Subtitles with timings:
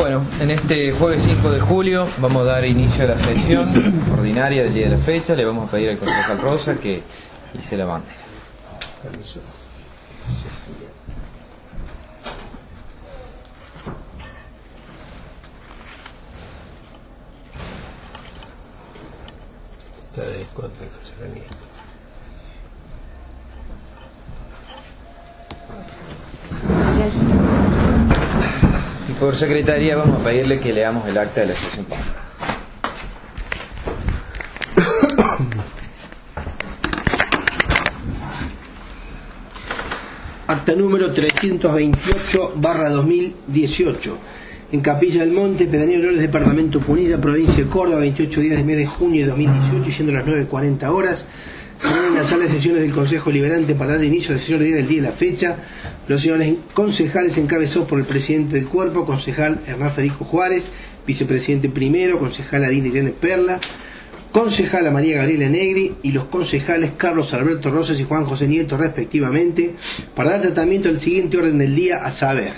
[0.00, 3.68] Bueno, en este jueves 5 de julio vamos a dar inicio a la sesión
[4.16, 5.34] ordinaria del día de la fecha.
[5.34, 7.02] Le vamos a pedir al concejal Rosa que
[7.58, 8.14] hice la bandera.
[20.10, 21.56] Está de contra el concejal Nieto.
[29.18, 32.14] Por secretaría vamos a pedirle que leamos el acta de la sesión pasada.
[40.46, 44.18] Acta número 328 barra 2018.
[44.70, 48.76] En Capilla del Monte, Pedanía Dolores, Departamento Punilla, Provincia de Córdoba, 28 días del mes
[48.76, 51.26] de junio de 2018, siendo las 9.40 horas.
[51.78, 54.58] Se en la sala de sesiones del Consejo Liberante para dar inicio a la sesión
[54.58, 55.56] ordinaria del día de la fecha.
[56.08, 60.70] Los señores concejales encabezados por el presidente del cuerpo, concejal Hernán Federico Juárez,
[61.06, 63.60] vicepresidente primero, concejal Adina Irene Perla,
[64.32, 69.74] concejala María Gabriela Negri y los concejales Carlos Alberto Rosas y Juan José Nieto respectivamente
[70.16, 72.54] para dar tratamiento al siguiente orden del día a saber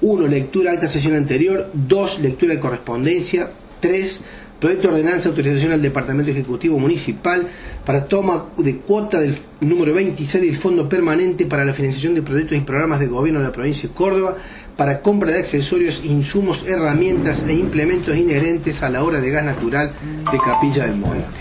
[0.00, 0.26] 1.
[0.26, 2.20] Lectura acta sesión anterior 2.
[2.20, 4.20] Lectura de correspondencia 3.
[4.60, 7.48] Proyecto de ordenanza autorización al Departamento Ejecutivo Municipal
[7.84, 12.58] para toma de cuota del número 26 del Fondo Permanente para la financiación de proyectos
[12.58, 14.36] y programas de gobierno de la provincia de Córdoba
[14.76, 19.92] para compra de accesorios, insumos, herramientas e implementos inherentes a la obra de gas natural
[20.30, 21.40] de Capilla del Monte.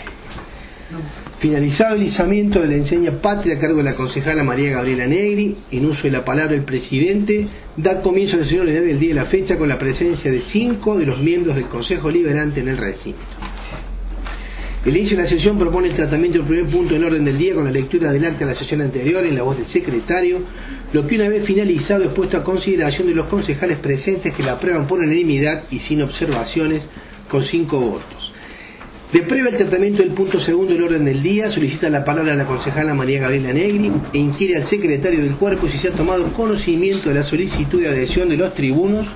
[1.39, 5.55] Finalizado el izamiento de la enseña patria a cargo de la concejala María Gabriela Negri,
[5.71, 9.21] en uso de la palabra el presidente, da comienzo a la ordinaria del día de
[9.21, 12.77] la fecha con la presencia de cinco de los miembros del Consejo Liberante en el
[12.77, 13.19] recinto.
[14.83, 17.53] El inicio de la sesión propone el tratamiento del primer punto en orden del día
[17.53, 20.39] con la lectura del acta de la sesión anterior en la voz del secretario,
[20.91, 24.53] lo que una vez finalizado es puesto a consideración de los concejales presentes que la
[24.53, 26.88] aprueban por unanimidad y sin observaciones
[27.30, 28.17] con cinco votos.
[29.11, 32.36] De prueba el tratamiento del punto segundo del orden del día, solicita la palabra a
[32.36, 36.33] la concejala María Gabriela Negri e inquiere al secretario del cuerpo si se ha tomado
[36.33, 39.08] conocimiento de la solicitud de adhesión de los tribunos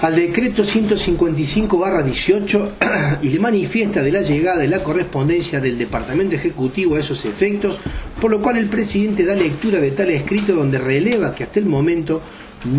[0.00, 2.70] al decreto 155-18
[3.22, 7.76] y le manifiesta de la llegada de la correspondencia del Departamento Ejecutivo a esos efectos,
[8.18, 11.66] por lo cual el presidente da lectura de tal escrito donde releva que hasta el
[11.66, 12.22] momento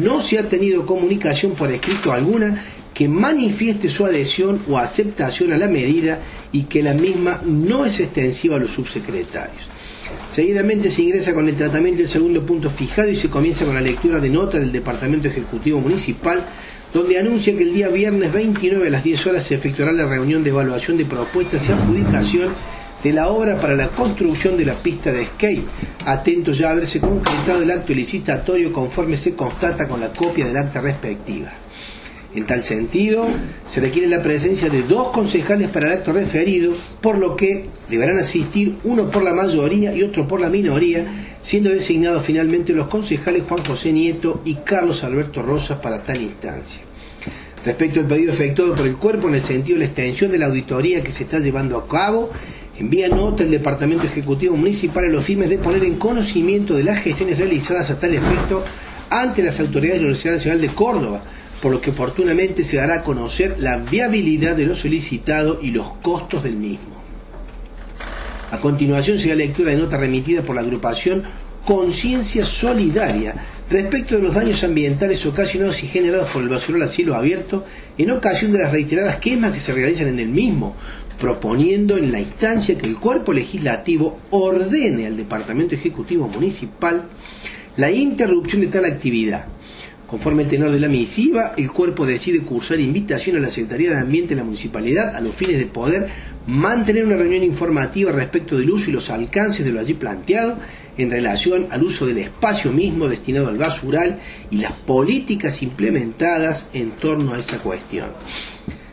[0.01, 2.59] no se ha tenido comunicación por escrito alguna
[2.93, 6.19] que manifieste su adhesión o aceptación a la medida
[6.51, 9.67] y que la misma no es extensiva a los subsecretarios.
[10.31, 13.81] Seguidamente se ingresa con el tratamiento del segundo punto fijado y se comienza con la
[13.81, 16.45] lectura de nota del Departamento Ejecutivo Municipal
[16.93, 20.43] donde anuncia que el día viernes 29 a las 10 horas se efectuará la reunión
[20.43, 22.49] de evaluación de propuestas y adjudicación
[23.03, 25.65] de la obra para la construcción de la pista de skate,
[26.05, 30.57] atento ya a haberse concretado el acto licitatorio conforme se constata con la copia del
[30.57, 31.51] acta respectiva.
[32.33, 33.27] En tal sentido,
[33.67, 38.19] se requiere la presencia de dos concejales para el acto referido, por lo que deberán
[38.19, 41.05] asistir uno por la mayoría y otro por la minoría,
[41.43, 46.83] siendo designados finalmente los concejales Juan José Nieto y Carlos Alberto Rosas para tal instancia.
[47.65, 50.45] Respecto al pedido efectuado por el cuerpo en el sentido de la extensión de la
[50.45, 52.31] auditoría que se está llevando a cabo,
[52.79, 57.01] envía nota el Departamento Ejecutivo Municipal a los firmes de poner en conocimiento de las
[57.01, 58.63] gestiones realizadas a tal efecto
[59.09, 61.21] ante las autoridades de la Universidad Nacional de Córdoba,
[61.61, 65.93] por lo que oportunamente se dará a conocer la viabilidad de lo solicitado y los
[66.01, 67.01] costos del mismo.
[68.51, 71.23] A continuación se da lectura de nota remitida por la agrupación
[71.65, 73.35] Conciencia Solidaria
[73.69, 77.65] respecto de los daños ambientales ocasionados y generados por el basurero a cielo abierto
[77.97, 80.75] en ocasión de las reiteradas quemas que se realizan en el mismo,
[81.19, 87.03] proponiendo en la instancia que el cuerpo legislativo ordene al Departamento Ejecutivo Municipal
[87.77, 89.45] la interrupción de tal actividad.
[90.11, 93.99] Conforme el tenor de la misiva, el cuerpo decide cursar invitación a la Secretaría de
[93.99, 96.09] Ambiente de la Municipalidad a los fines de poder
[96.47, 100.57] mantener una reunión informativa respecto del uso y los alcances de lo allí planteado
[100.97, 106.91] en relación al uso del espacio mismo destinado al basural y las políticas implementadas en
[106.91, 108.09] torno a esa cuestión.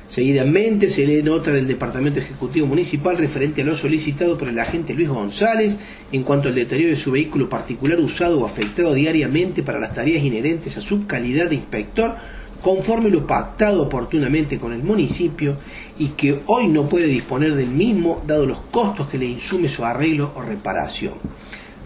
[0.08, 4.94] Seguidamente se lee nota del Departamento Ejecutivo Municipal referente a lo solicitado por el agente
[4.94, 5.78] Luis González
[6.10, 10.24] en cuanto al deterioro de su vehículo particular usado o afectado diariamente para las tareas
[10.24, 12.14] inherentes a su calidad de inspector
[12.62, 15.58] conforme lo pactado oportunamente con el municipio
[15.98, 19.84] y que hoy no puede disponer del mismo dado los costos que le insume su
[19.84, 21.14] arreglo o reparación.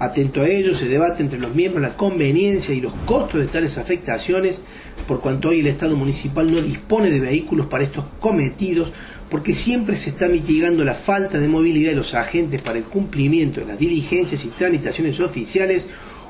[0.03, 3.79] Atento a ello, se debate entre los miembros la conveniencia y los costos de tales
[3.79, 4.61] afectaciones,
[5.07, 8.91] por cuanto hoy el Estado municipal no dispone de vehículos para estos cometidos,
[9.31, 13.61] porque siempre se está mitigando la falta de movilidad de los agentes para el cumplimiento
[13.61, 15.87] de las diligencias y tramitaciones oficiales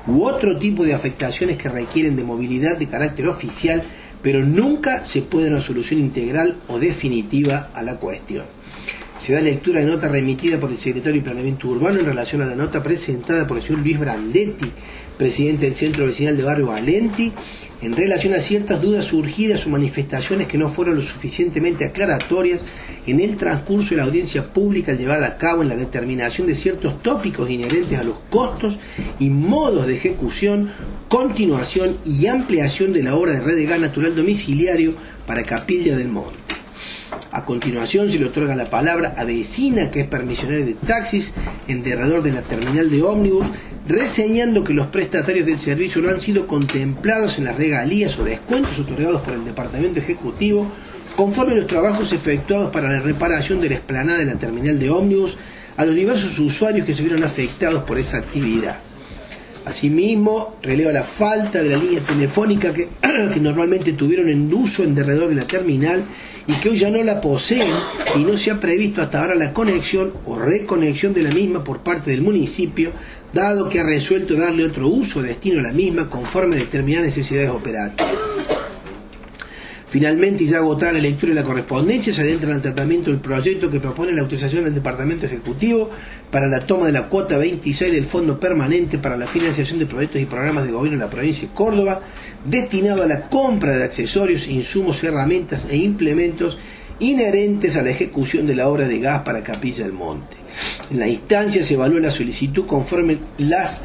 [0.06, 3.82] u otro tipo de afectaciones que requieren de movilidad de carácter oficial,
[4.20, 8.44] pero nunca se puede una solución integral o definitiva a la cuestión.
[9.22, 12.46] Se da lectura de nota remitida por el secretario de Planeamiento Urbano en relación a
[12.46, 14.66] la nota presentada por el señor Luis Brandetti,
[15.16, 17.32] presidente del Centro Vecinal de Barrio Valenti,
[17.82, 22.64] en relación a ciertas dudas surgidas o manifestaciones que no fueron lo suficientemente aclaratorias
[23.06, 27.00] en el transcurso de la audiencia pública llevada a cabo en la determinación de ciertos
[27.00, 28.80] tópicos inherentes a los costos
[29.20, 30.72] y modos de ejecución,
[31.08, 34.94] continuación y ampliación de la obra de red de gas natural domiciliario
[35.28, 36.42] para Capilla del Monte.
[37.30, 41.34] A continuación se le otorga la palabra a Vecina, que es permisionaria de taxis
[41.68, 43.46] en derredor de la terminal de ómnibus,
[43.86, 48.78] reseñando que los prestatarios del servicio no han sido contemplados en las regalías o descuentos
[48.78, 50.70] otorgados por el Departamento Ejecutivo
[51.16, 54.90] conforme a los trabajos efectuados para la reparación de la explanada de la terminal de
[54.90, 55.36] ómnibus
[55.76, 58.76] a los diversos usuarios que se vieron afectados por esa actividad.
[59.64, 62.88] Asimismo, releva la falta de la línea telefónica que,
[63.40, 66.02] normalmente tuvieron en uso en derredor de la terminal
[66.46, 67.68] y que hoy ya no la poseen
[68.16, 71.80] y no se ha previsto hasta ahora la conexión o reconexión de la misma por
[71.80, 72.90] parte del municipio,
[73.32, 77.50] dado que ha resuelto darle otro uso o destino a la misma conforme determinadas necesidades
[77.50, 78.12] operativas.
[79.92, 83.70] Finalmente, ya agotada la lectura y la correspondencia, se adentra en el tratamiento del proyecto
[83.70, 85.90] que propone la autorización del Departamento Ejecutivo
[86.30, 90.22] para la toma de la cuota 26 del Fondo Permanente para la financiación de proyectos
[90.22, 92.00] y programas de gobierno en la provincia de Córdoba,
[92.42, 96.56] destinado a la compra de accesorios, insumos, herramientas e implementos
[96.98, 100.36] inherentes a la ejecución de la obra de gas para Capilla del Monte.
[100.90, 103.82] En la instancia se evalúa la solicitud conforme las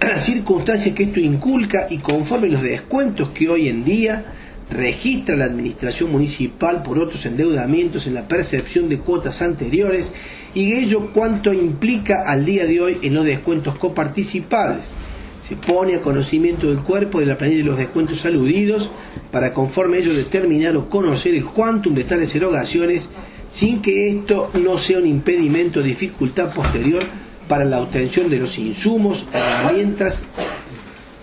[0.18, 4.24] circunstancias que esto inculca y conforme los descuentos que hoy en día
[4.70, 10.12] registra la administración municipal por otros endeudamientos en la percepción de cuotas anteriores
[10.54, 14.84] y ello cuánto implica al día de hoy en los descuentos coparticipables.
[15.40, 18.90] Se pone a conocimiento del cuerpo de la planilla de los descuentos aludidos
[19.30, 23.10] para conforme ello determinar o conocer el quantum de tales erogaciones
[23.50, 27.02] sin que esto no sea un impedimento o dificultad posterior
[27.46, 30.24] para la obtención de los insumos, herramientas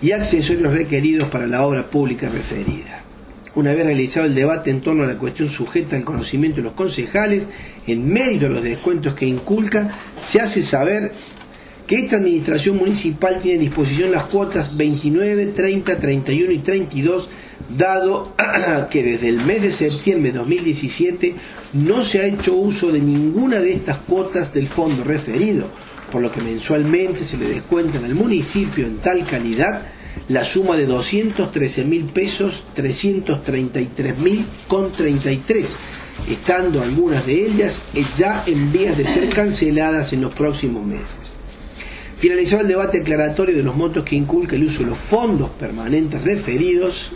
[0.00, 3.01] y accesorios requeridos para la obra pública referida
[3.54, 6.72] una vez realizado el debate en torno a la cuestión sujeta al conocimiento de los
[6.72, 7.48] concejales,
[7.86, 11.12] en mérito de los descuentos que inculca, se hace saber
[11.86, 17.28] que esta administración municipal tiene a disposición las cuotas 29, 30, 31 y 32,
[17.76, 18.34] dado
[18.90, 21.34] que desde el mes de septiembre de 2017
[21.74, 25.66] no se ha hecho uso de ninguna de estas cuotas del fondo referido,
[26.10, 29.82] por lo que mensualmente se le descuentan al municipio en tal calidad
[30.28, 35.66] la suma de 213 mil pesos, 333 mil con 33,
[36.28, 37.80] estando algunas de ellas
[38.16, 41.36] ya en vías de ser canceladas en los próximos meses.
[42.18, 46.22] Finalizado el debate aclaratorio de los montos que inculca el uso de los fondos permanentes
[46.22, 47.10] referidos,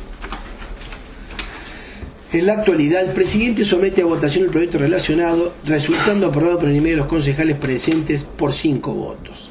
[2.32, 6.90] en la actualidad, el presidente somete a votación el proyecto relacionado, resultando aprobado por nivel
[6.90, 9.50] de los concejales presentes por cinco votos.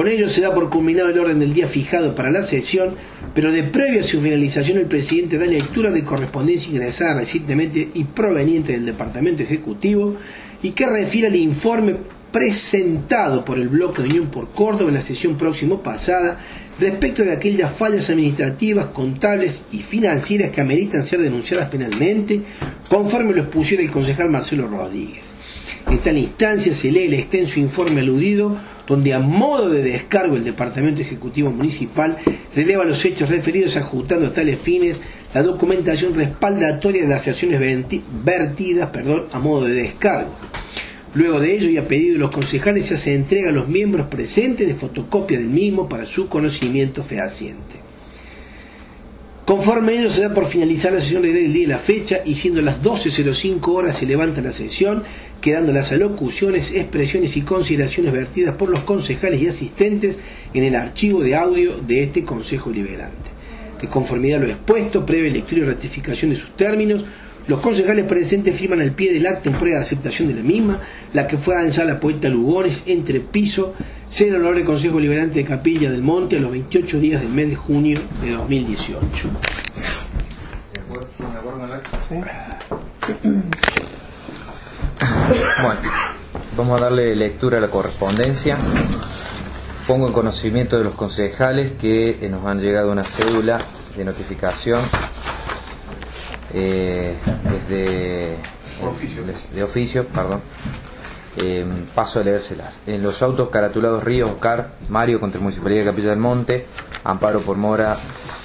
[0.00, 2.94] Con ello se da por culminado el orden del día fijado para la sesión,
[3.34, 8.04] pero de previa a su finalización el presidente da lectura de correspondencia ingresada recientemente y
[8.04, 10.16] proveniente del Departamento Ejecutivo
[10.62, 11.96] y que refiere al informe
[12.32, 16.40] presentado por el bloque de Unión por Córdoba en la sesión próxima pasada
[16.80, 22.40] respecto de aquellas fallas administrativas, contables y financieras que ameritan ser denunciadas penalmente,
[22.88, 25.29] conforme lo expusiera el concejal Marcelo Rodríguez.
[25.90, 28.56] En tal instancia se lee el extenso informe aludido
[28.86, 32.16] donde a modo de descargo el Departamento Ejecutivo Municipal
[32.54, 35.00] releva los hechos referidos ajustando a tales fines
[35.34, 37.60] la documentación respaldatoria de las acciones
[38.24, 40.32] vertidas perdón, a modo de descargo.
[41.14, 44.06] Luego de ello y a pedido de los concejales se hace entrega a los miembros
[44.06, 47.79] presentes de fotocopia del mismo para su conocimiento fehaciente.
[49.50, 52.62] Conforme ello se da por finalizar la sesión del día y la fecha y siendo
[52.62, 55.02] las 12.05 horas se levanta la sesión
[55.40, 60.20] quedando las alocuciones, expresiones y consideraciones vertidas por los concejales y asistentes
[60.54, 63.28] en el archivo de audio de este Consejo Liberante.
[63.80, 67.04] De conformidad a lo expuesto, previa lectura y ratificación de sus términos,
[67.46, 70.80] los concejales presentes firman al pie del acta en prueba de aceptación de la misma,
[71.12, 73.74] la que fue avanzada a la poeta Lugones entre piso,
[74.08, 77.48] ser honor del Consejo Liberante de Capilla del Monte a los 28 días del mes
[77.48, 79.30] de junio de 2018.
[85.62, 85.80] Bueno,
[86.56, 88.58] vamos a darle lectura a la correspondencia.
[89.86, 93.58] Pongo en conocimiento de los concejales que nos han llegado una cédula
[93.96, 94.80] de notificación
[96.54, 97.14] eh,
[97.68, 98.36] desde
[98.86, 99.22] oficio.
[99.54, 100.40] de oficio, perdón,
[101.36, 101.64] Eh,
[101.94, 102.80] paso a leérselas.
[102.86, 106.66] En los autos caratulados Río Oscar Mario contra Municipalidad de Capilla del Monte,
[107.04, 107.96] amparo por mora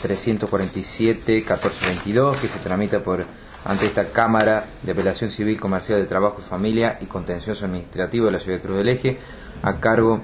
[0.03, 3.25] 347-1422, que se tramita por
[3.65, 8.33] ante esta Cámara de Apelación Civil Comercial de Trabajo y Familia y Contencioso Administrativo de
[8.33, 9.17] la Ciudad de Cruz del Eje,
[9.63, 10.21] a cargo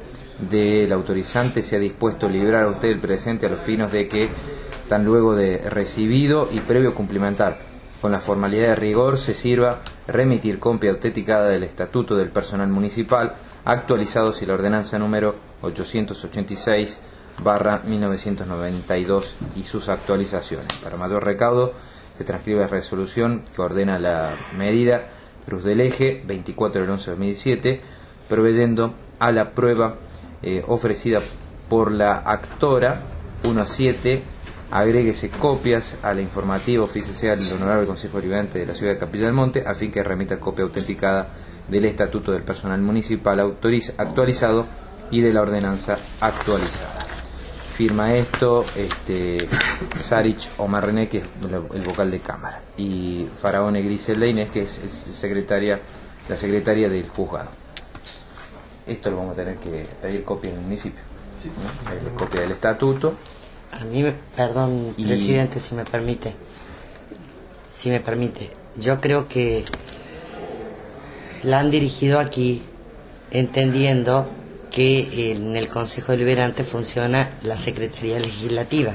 [0.47, 4.07] del autorizante, se ha dispuesto a librar a usted el presente a los finos de
[4.07, 4.29] que,
[4.88, 7.70] tan luego de recibido y previo cumplimentar
[8.01, 13.36] con la formalidad de rigor, se sirva remitir copia autenticada del Estatuto del Personal Municipal,
[13.63, 17.00] actualizado si la ordenanza número 886
[17.43, 20.74] barra 1992 y sus actualizaciones.
[20.84, 21.74] Para mayor recaudo,
[22.17, 25.03] se transcribe la resolución que ordena la medida
[25.46, 27.81] Cruz del Eje 24 del 11 de 2017,
[28.27, 29.96] proveyendo a la prueba
[30.41, 31.22] eh, ofrecida
[31.70, 33.01] por la actora
[33.43, 34.24] 1 a 7
[34.71, 39.25] agréguese copias a la informativa oficial del Honorable Consejo Liberante de la Ciudad de Capilla
[39.25, 41.29] del Monte a fin que remita copia autenticada
[41.67, 43.39] del Estatuto del Personal Municipal
[43.97, 44.65] actualizado
[45.11, 46.99] y de la ordenanza actualizada.
[47.75, 49.37] Firma esto este,
[49.99, 51.23] Sarich Omar René, que es
[51.73, 54.69] el vocal de Cámara, y Faraone Griselda Inés, que es
[55.11, 55.79] secretaria,
[56.29, 57.49] la secretaria del juzgado.
[58.85, 61.01] Esto lo vamos a tener que pedir copia en el municipio.
[62.17, 63.15] Copia del estatuto
[63.71, 66.33] a mí, perdón, presidente, si me permite.
[67.73, 68.49] Si me permite.
[68.77, 69.63] Yo creo que
[71.43, 72.61] la han dirigido aquí
[73.31, 74.27] entendiendo
[74.69, 78.93] que en el Consejo Deliberante funciona la Secretaría Legislativa,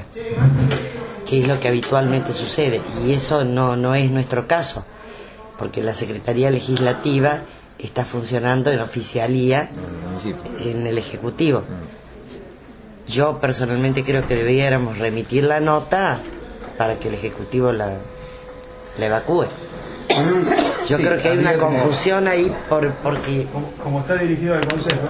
[1.27, 2.81] que es lo que habitualmente sucede.
[3.05, 4.85] Y eso no, no es nuestro caso,
[5.59, 7.41] porque la Secretaría Legislativa
[7.77, 9.69] está funcionando en oficialía
[10.61, 11.63] en el Ejecutivo.
[13.07, 16.19] Yo personalmente creo que debiéramos remitir la nota
[16.77, 17.93] para que el Ejecutivo la,
[18.99, 19.45] evacúe.
[20.87, 23.47] Yo creo que hay una confusión ahí por, porque...
[23.81, 25.07] Como, está dirigido al Consejo,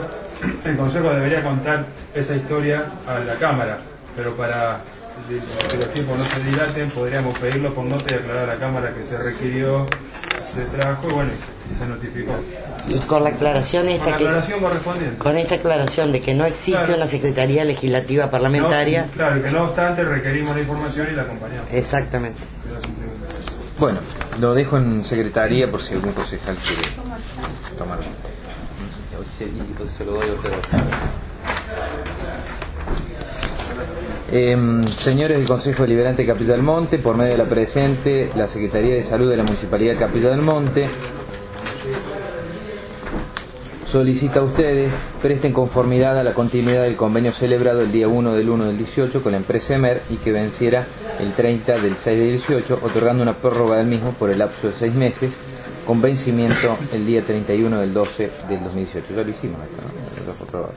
[0.63, 3.80] el Consejo debería contar esa historia a la Cámara,
[4.16, 4.80] pero para
[5.27, 8.94] que los tiempos no se dilaten, podríamos pedirlo por nota y aclarar a la Cámara
[8.94, 9.86] que se requirió,
[10.54, 11.32] se trajo y bueno,
[11.72, 12.34] y se notificó.
[12.89, 15.17] Y con la aclaración esta con la aclaración correspondiente.
[15.17, 19.08] Con esta aclaración de que no existe una Secretaría Legislativa Parlamentaria.
[19.13, 21.67] claro, que no obstante requerimos la información y la acompañamos.
[21.72, 22.39] Exactamente.
[23.79, 24.00] Bueno,
[24.39, 26.82] lo dejo en secretaría por si algún concejal quiere
[27.77, 28.06] tomarlo.
[29.88, 30.51] Se lo doy a usted.
[34.32, 38.48] Eh, señores del Consejo Deliberante de Capilla del Monte, por medio de la presente, la
[38.48, 40.88] Secretaría de Salud de la Municipalidad de Capilla del Monte
[43.88, 44.91] solicita a ustedes
[45.22, 49.24] presten conformidad a la continuidad del convenio celebrado el día 1 del 1 del 18
[49.24, 50.86] con la empresa EMER y que venciera
[51.22, 54.74] el 30 del 6 del 18, otorgando una prórroga del mismo por el lapso de
[54.74, 55.38] seis meses,
[55.86, 59.08] con vencimiento el día 31 del 12 del 2018.
[59.15, 60.67] Ya lo hicimos esto, ¿no?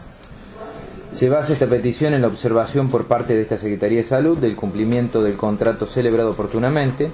[1.12, 4.54] Se basa esta petición en la observación por parte de esta Secretaría de Salud del
[4.54, 7.10] cumplimiento del contrato celebrado oportunamente.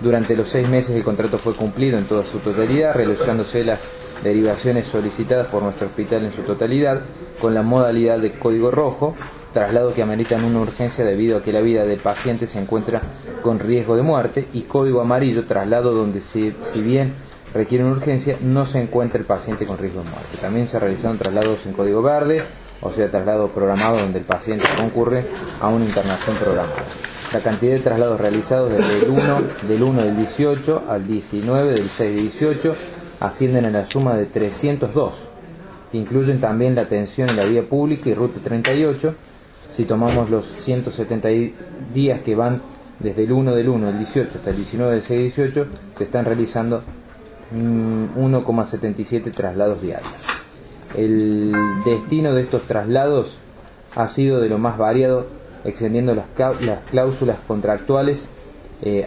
[0.00, 3.80] Durante los seis meses el contrato fue cumplido en toda su totalidad, realizándose las
[4.22, 7.00] derivaciones solicitadas por nuestro hospital en su totalidad,
[7.40, 9.14] con la modalidad de código rojo,
[9.52, 13.00] traslado que ameritan una urgencia debido a que la vida del paciente se encuentra
[13.42, 17.12] con riesgo de muerte, y código amarillo, traslado donde si, si bien
[17.54, 20.36] requiere una urgencia, no se encuentra el paciente con riesgo de muerte.
[20.40, 22.42] También se realizaron traslados en código verde,
[22.82, 25.24] o sea, traslado programado donde el paciente concurre
[25.60, 26.84] a una internación programada.
[27.32, 31.88] La cantidad de traslados realizados desde el 1 del 1 del 18 al 19 del
[31.88, 32.74] 6 del 18
[33.20, 35.28] ascienden a la suma de 302,
[35.92, 39.14] que incluyen también la atención en la vía pública y ruta 38.
[39.70, 41.28] Si tomamos los 170
[41.94, 42.60] días que van
[42.98, 45.66] desde el 1 del 1 del 18 hasta el 19 del 6 del 18,
[45.98, 46.82] se están realizando
[47.54, 50.12] 1,77 mm, traslados diarios.
[50.96, 51.52] El
[51.84, 53.38] destino de estos traslados
[53.96, 55.26] ha sido de lo más variado,
[55.64, 56.26] extendiendo las,
[56.90, 58.28] cláusulas contractuales
[58.82, 59.06] eh,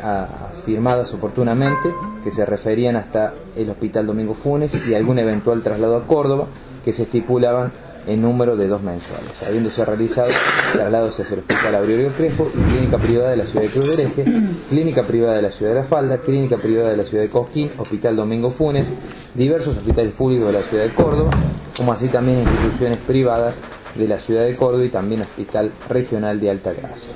[0.65, 1.93] firmadas oportunamente,
[2.23, 6.47] que se referían hasta el Hospital Domingo Funes y algún eventual traslado a Córdoba,
[6.83, 7.71] que se estipulaban
[8.07, 10.29] en número de dos mensuales, habiéndose realizado
[10.73, 13.99] traslados hacia el Hospital Aurelio Crespo y Clínica Privada de la Ciudad de Cruz del
[14.01, 14.25] Eje,
[14.69, 17.69] Clínica Privada de la Ciudad de La Falda, Clínica Privada de la Ciudad de Cosquín,
[17.77, 18.93] Hospital Domingo Funes,
[19.33, 21.31] diversos hospitales públicos de la Ciudad de Córdoba,
[21.77, 23.61] como así también instituciones privadas
[23.95, 27.13] de la Ciudad de Córdoba y también Hospital Regional de Alta Gracia.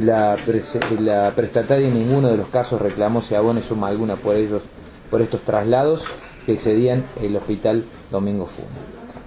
[0.00, 0.36] La,
[1.00, 4.62] la prestataria en ninguno de los casos reclamó se abone suma alguna por ellos
[5.10, 6.06] por estos traslados
[6.44, 8.72] que excedían el Hospital Domingo Funes.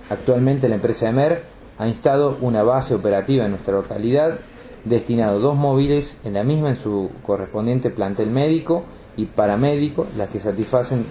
[0.09, 1.43] Actualmente la empresa EMER
[1.77, 4.39] ha instado una base operativa en nuestra localidad,
[4.83, 8.83] destinado dos móviles en la misma en su correspondiente plantel médico
[9.15, 11.05] y paramédico, las que satisfacen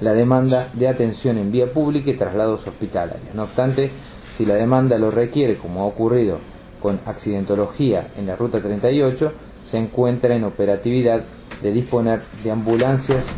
[0.00, 3.34] la demanda de atención en vía pública y traslados hospitalarios.
[3.34, 3.90] No obstante,
[4.36, 6.38] si la demanda lo requiere, como ha ocurrido
[6.82, 9.32] con accidentología en la Ruta 38,
[9.70, 11.22] se encuentra en operatividad
[11.62, 13.28] de disponer de ambulancias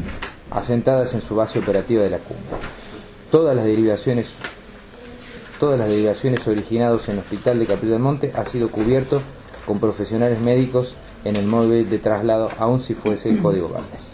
[0.51, 2.57] asentadas en su base operativa de la cumbre.
[3.31, 4.33] Todas las derivaciones
[5.61, 9.23] todas las derivaciones originadas en el Hospital de Capital del Monte ha sido cubierto
[9.67, 14.13] con profesionales médicos en el móvil de traslado, aun si fuese el código Valles.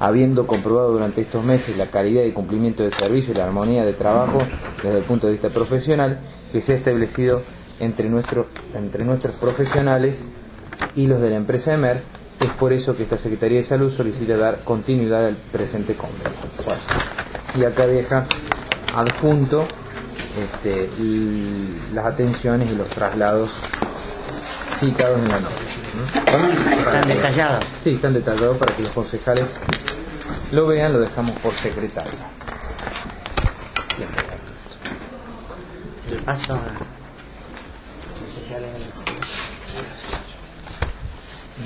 [0.00, 3.92] Habiendo comprobado durante estos meses la calidad y cumplimiento del servicio y la armonía de
[3.92, 4.38] trabajo
[4.82, 6.20] desde el punto de vista profesional
[6.52, 7.42] que se ha establecido
[7.80, 10.28] entre, nuestro, entre nuestros profesionales
[10.94, 12.02] y los de la empresa EMER,
[12.40, 16.38] es por eso que esta Secretaría de Salud solicita dar continuidad al presente convenio.
[17.56, 18.24] y acá deja
[18.94, 19.66] adjunto
[20.40, 20.88] este,
[21.92, 23.50] las atenciones y los traslados
[24.78, 25.54] citados en la nota.
[26.76, 27.64] ¿Están detallados?
[27.64, 29.46] Sí, están detallados para que los concejales
[30.52, 32.12] lo vean, lo dejamos por secretario.
[35.98, 36.97] Se lo paso a...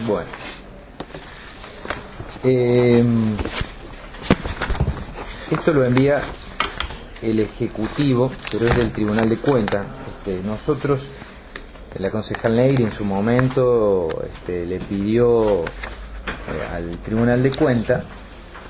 [0.06, 0.28] Bueno.
[2.44, 3.04] Eh,
[5.50, 6.20] esto lo envía
[7.20, 9.86] el Ejecutivo, pero es del Tribunal de Cuentas.
[10.06, 11.08] Este, nosotros,
[11.98, 18.04] la concejal Negri en su momento este, le pidió eh, al Tribunal de Cuentas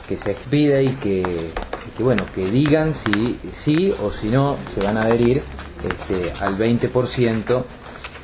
[0.09, 1.53] que se expida y que,
[1.99, 5.43] bueno que digan si sí o si no se van a adherir
[5.85, 7.63] este, al 20%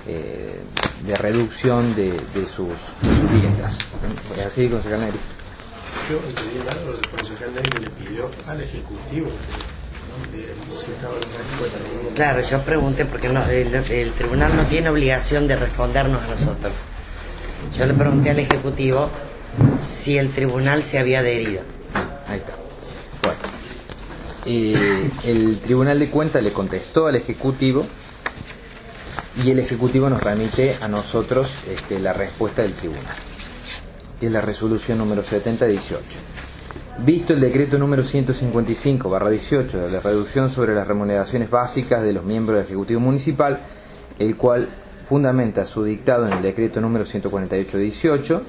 [0.08, 0.60] eh,
[1.04, 2.68] de reducción de, de, sus,
[3.02, 4.38] de sus.
[4.38, 5.18] ¿Es así, concejal Negri?
[6.10, 9.28] Yo entendí algo, el concejal Negri le pidió al Ejecutivo
[12.14, 16.72] Claro, yo pregunté porque no, el, el, tribunal no tiene obligación de respondernos a nosotros.
[17.76, 19.08] Yo le pregunté al Ejecutivo
[19.88, 21.62] si el tribunal se había adherido.
[22.26, 22.52] Ahí está.
[23.22, 23.38] Bueno.
[24.46, 27.86] Eh, el Tribunal de Cuentas le contestó al Ejecutivo
[29.45, 33.04] y el Ejecutivo nos remite a nosotros este, la respuesta del Tribunal,
[34.18, 36.02] que es la resolución número 7018.
[37.05, 42.57] Visto el decreto número 155-18 de la reducción sobre las remuneraciones básicas de los miembros
[42.57, 43.61] del Ejecutivo Municipal,
[44.18, 44.68] el cual
[45.09, 48.40] fundamenta su dictado en el decreto número 148-18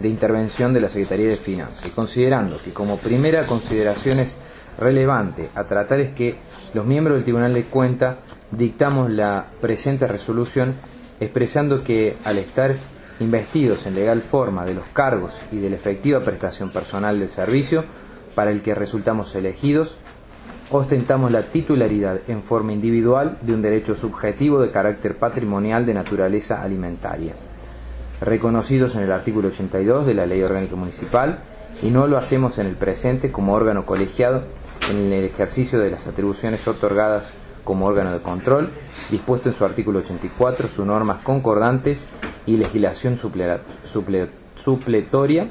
[0.00, 4.36] de intervención de la Secretaría de Finanzas, considerando que como primera consideración es
[4.78, 6.34] relevante a tratar es que
[6.74, 8.18] los miembros del Tribunal de Cuenta
[8.56, 10.74] dictamos la presente resolución
[11.20, 12.74] expresando que al estar
[13.20, 17.84] investidos en legal forma de los cargos y de la efectiva prestación personal del servicio
[18.34, 19.96] para el que resultamos elegidos,
[20.70, 26.62] ostentamos la titularidad en forma individual de un derecho subjetivo de carácter patrimonial de naturaleza
[26.62, 27.34] alimentaria,
[28.20, 31.38] reconocidos en el artículo 82 de la Ley Orgánica Municipal,
[31.82, 34.44] y no lo hacemos en el presente como órgano colegiado
[34.90, 37.24] en el ejercicio de las atribuciones otorgadas
[37.64, 38.70] como órgano de control,
[39.10, 42.08] dispuesto en su artículo 84, sus normas concordantes
[42.46, 43.18] y legislación
[44.56, 45.48] supletoria,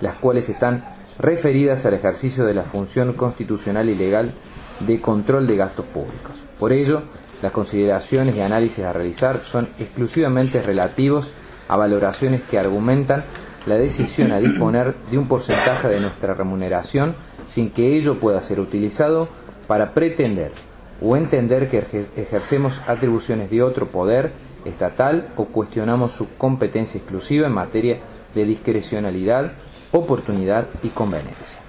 [0.00, 0.84] las cuales están
[1.18, 4.32] referidas al ejercicio de la función constitucional y legal
[4.80, 6.36] de control de gastos públicos.
[6.58, 7.02] Por ello,
[7.42, 11.32] las consideraciones y análisis a realizar son exclusivamente relativos
[11.68, 13.22] a valoraciones que argumentan
[13.66, 17.14] la decisión a disponer de un porcentaje de nuestra remuneración
[17.46, 19.28] sin que ello pueda ser utilizado
[19.66, 20.52] para pretender
[21.02, 24.32] o entender que ejercemos atribuciones de otro poder
[24.64, 27.98] estatal o cuestionamos su competencia exclusiva en materia
[28.34, 29.52] de discrecionalidad,
[29.92, 31.60] oportunidad y conveniencia.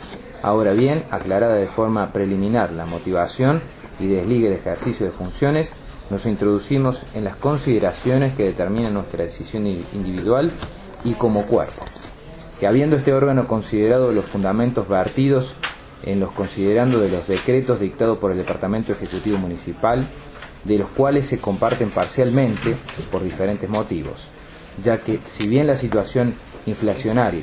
[0.44, 3.62] Ahora bien, aclarada de forma preliminar la motivación
[4.00, 5.74] y desligue de ejercicio de funciones,
[6.10, 10.52] nos introducimos en las consideraciones que determinan nuestra decisión individual
[11.06, 11.86] y como cuerpo,
[12.60, 15.56] que habiendo este órgano considerado los fundamentos vertidos
[16.04, 20.06] en los considerando de los decretos dictados por el Departamento Ejecutivo Municipal,
[20.64, 22.76] de los cuales se comparten parcialmente
[23.12, 24.30] por diferentes motivos,
[24.84, 26.34] ya que si bien la situación
[26.66, 27.42] inflacionaria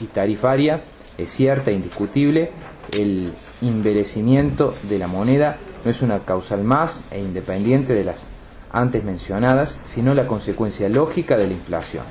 [0.00, 0.80] y tarifaria
[1.18, 2.50] es cierta e indiscutible,
[2.96, 8.26] el enverecimiento de la moneda no es una causal más e independiente de las
[8.72, 12.04] antes mencionadas, sino la consecuencia lógica de la inflación.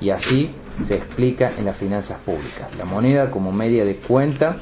[0.00, 0.50] Y así
[0.86, 2.76] se explica en las finanzas públicas.
[2.78, 4.58] La moneda como media de cuenta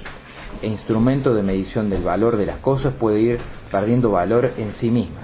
[0.62, 3.38] instrumento de medición del valor de las cosas puede ir
[3.70, 5.20] perdiendo valor en sí misma.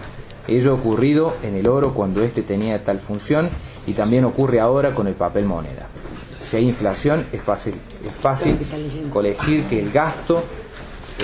[0.48, 3.48] Ello ocurrido en el oro cuando éste tenía tal función
[3.86, 5.88] y también ocurre ahora con el papel moneda.
[6.48, 8.56] Si hay inflación es fácil, es fácil
[9.12, 10.44] colegir que el gasto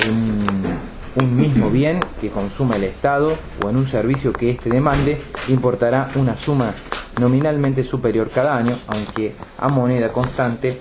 [0.04, 5.20] en un mismo bien que consuma el Estado o en un servicio que éste demande
[5.48, 6.74] importará una suma
[7.20, 10.78] nominalmente superior cada año, aunque a moneda constante,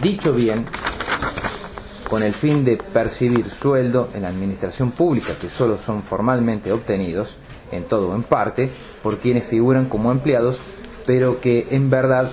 [0.00, 0.64] dicho bien
[2.12, 7.38] con el fin de percibir sueldo en la administración pública que solo son formalmente obtenidos,
[7.70, 8.68] en todo o en parte,
[9.02, 10.60] por quienes figuran como empleados,
[11.06, 12.30] pero que en verdad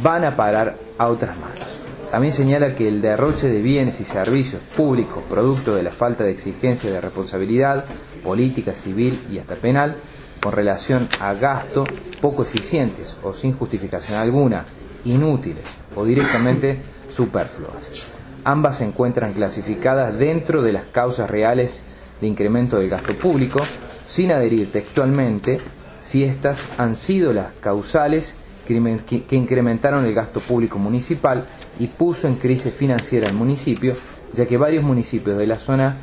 [0.00, 1.64] van a parar a otras manos.
[2.08, 6.30] También señala que el derroche de bienes y servicios públicos, producto de la falta de
[6.30, 7.84] exigencia de responsabilidad
[8.22, 9.96] política, civil y hasta penal,
[10.40, 11.82] con relación a gasto
[12.20, 14.66] poco eficientes o sin justificación alguna,
[15.04, 15.64] inútiles
[15.96, 16.78] o directamente
[17.10, 18.15] superfluas.
[18.46, 21.82] Ambas se encuentran clasificadas dentro de las causas reales
[22.20, 23.60] de incremento del gasto público,
[24.08, 25.58] sin adherir textualmente
[26.04, 31.44] si éstas han sido las causales que incrementaron el gasto público municipal
[31.80, 33.96] y puso en crisis financiera al municipio,
[34.32, 35.96] ya que varios municipios de la zona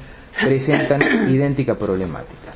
[0.43, 2.51] presentan idéntica problemática.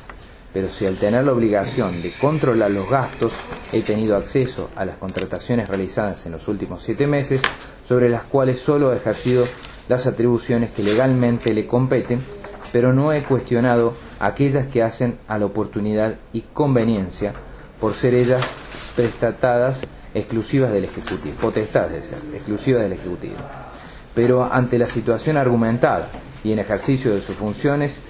[0.52, 3.32] Pero si al tener la obligación de controlar los gastos
[3.72, 7.40] he tenido acceso a las contrataciones realizadas en los últimos siete meses,
[7.88, 9.46] sobre las cuales solo he ejercido
[9.88, 12.20] las atribuciones que legalmente le competen,
[12.72, 17.32] pero no he cuestionado aquellas que hacen a la oportunidad y conveniencia
[17.80, 18.42] por ser ellas
[18.96, 19.82] prestatadas
[20.14, 23.36] exclusivas del Ejecutivo, potestades de ser, exclusivas del Ejecutivo.
[24.14, 26.08] Pero ante la situación argumentada
[26.42, 28.00] y en ejercicio de sus funciones,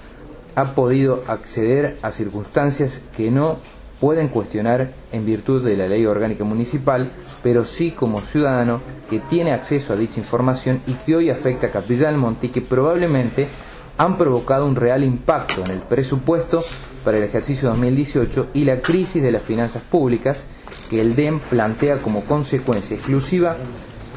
[0.54, 3.58] ha podido acceder a circunstancias que no
[4.00, 7.10] pueden cuestionar en virtud de la ley orgánica municipal,
[7.42, 8.80] pero sí como ciudadano
[9.10, 12.50] que tiene acceso a dicha información y que hoy afecta a Capilla del Monte y
[12.50, 13.48] que probablemente
[13.96, 16.64] han provocado un real impacto en el presupuesto
[17.04, 20.44] para el ejercicio 2018 y la crisis de las finanzas públicas
[20.88, 23.56] que el DEM plantea como consecuencia exclusiva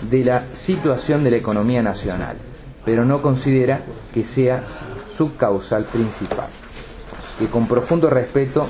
[0.10, 2.38] de la situación de la economía nacional,
[2.86, 3.82] pero no considera
[4.14, 4.64] que sea
[5.16, 6.48] su causal principal.
[7.42, 8.68] Que con profundo respeto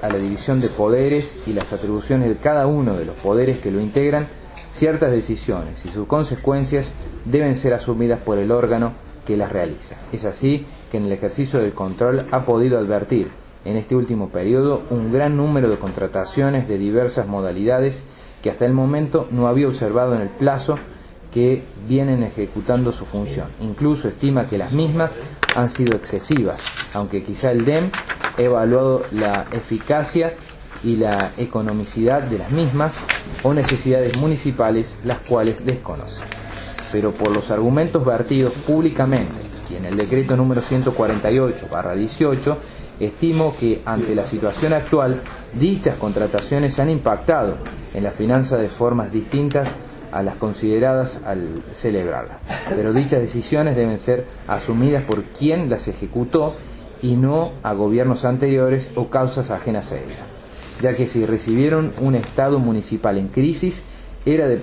[0.00, 3.72] a la división de poderes y las atribuciones de cada uno de los poderes que
[3.72, 4.28] lo integran,
[4.72, 6.92] ciertas decisiones y sus consecuencias
[7.24, 8.92] deben ser asumidas por el órgano
[9.26, 9.96] que las realiza.
[10.12, 13.28] Es así que en el ejercicio del control ha podido advertir
[13.64, 18.04] en este último periodo un gran número de contrataciones de diversas modalidades
[18.40, 20.78] que hasta el momento no había observado en el plazo
[21.34, 23.48] que vienen ejecutando su función.
[23.60, 25.16] Incluso estima que las mismas
[25.54, 26.60] han sido excesivas,
[26.94, 27.90] aunque quizá el DEM
[28.36, 30.34] ha evaluado la eficacia
[30.84, 32.96] y la economicidad de las mismas
[33.42, 36.22] o necesidades municipales las cuales desconoce.
[36.90, 39.32] Pero por los argumentos vertidos públicamente
[39.70, 42.56] y en el decreto número 148-18
[43.00, 45.20] Estimo que ante la situación actual,
[45.54, 47.56] dichas contrataciones han impactado
[47.94, 49.66] en la finanza de formas distintas
[50.12, 52.38] a las consideradas al celebrarla.
[52.68, 56.54] Pero dichas decisiones deben ser asumidas por quien las ejecutó
[57.02, 60.26] y no a gobiernos anteriores o causas ajenas a ella,
[60.80, 63.82] ya que si recibieron un Estado municipal en crisis,
[64.24, 64.56] era de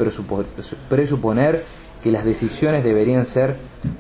[0.90, 1.64] presuponer
[2.02, 3.58] que las decisiones deberían ser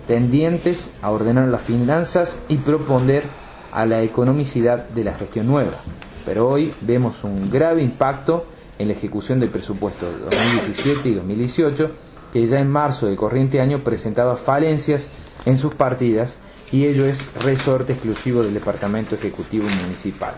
[0.07, 3.23] tendientes a ordenar las finanzas y proponer
[3.73, 5.73] a la economicidad de la gestión nueva.
[6.25, 8.45] Pero hoy vemos un grave impacto
[8.79, 11.91] en la ejecución del presupuesto de 2017 y 2018,
[12.33, 15.11] que ya en marzo del corriente año presentaba falencias
[15.45, 16.37] en sus partidas
[16.71, 20.35] y ello es resorte exclusivo del Departamento Ejecutivo Municipal.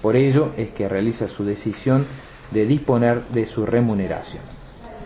[0.00, 2.06] Por ello es que realiza su decisión
[2.50, 4.42] de disponer de su remuneración,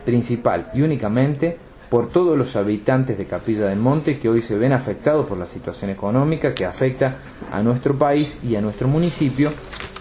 [0.05, 1.59] principal y únicamente
[1.91, 5.47] por todos los habitantes de Capilla del Monte que hoy se ven afectados por la
[5.47, 7.17] situación económica que afecta
[7.53, 9.51] a nuestro país y a nuestro municipio,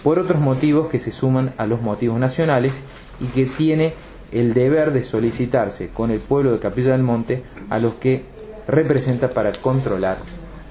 [0.03, 2.73] por otros motivos que se suman a los motivos nacionales
[3.21, 3.93] y que tiene
[4.31, 8.25] el deber de solicitarse con el pueblo de Capilla del Monte a los que
[8.67, 10.17] representa para controlar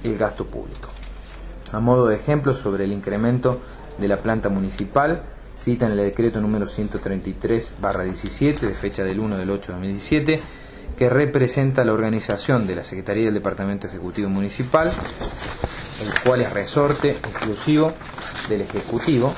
[0.03, 0.89] el gasto público.
[1.73, 3.61] A modo de ejemplo sobre el incremento
[3.99, 5.23] de la planta municipal,
[5.57, 10.41] citan el decreto número 133-17 de fecha del 1 del 8 de 2017,
[11.03, 17.11] que representa la organización de la Secretaría del Departamento Ejecutivo Municipal, el cual es resorte
[17.11, 17.93] exclusivo
[18.49, 19.35] del Ejecutivo.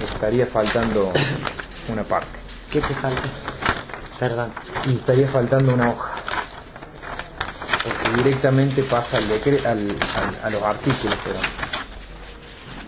[0.00, 1.12] Estaría faltando
[1.88, 2.38] una parte.
[2.70, 3.28] ¿Qué te falta?
[4.20, 4.52] Perdón.
[4.86, 6.14] Y estaría faltando una hoja.
[7.82, 9.96] Porque directamente pasa al al,
[10.44, 11.40] a los artículos, pero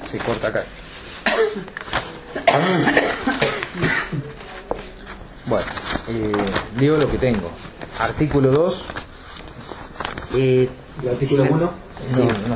[0.09, 0.65] se corta acá.
[5.47, 5.67] Bueno,
[6.09, 6.33] eh,
[6.79, 7.51] digo lo que tengo.
[8.01, 8.87] Artículo 2.
[10.35, 10.69] Eh,
[11.03, 11.59] ¿El artículo 1?
[11.59, 11.69] no,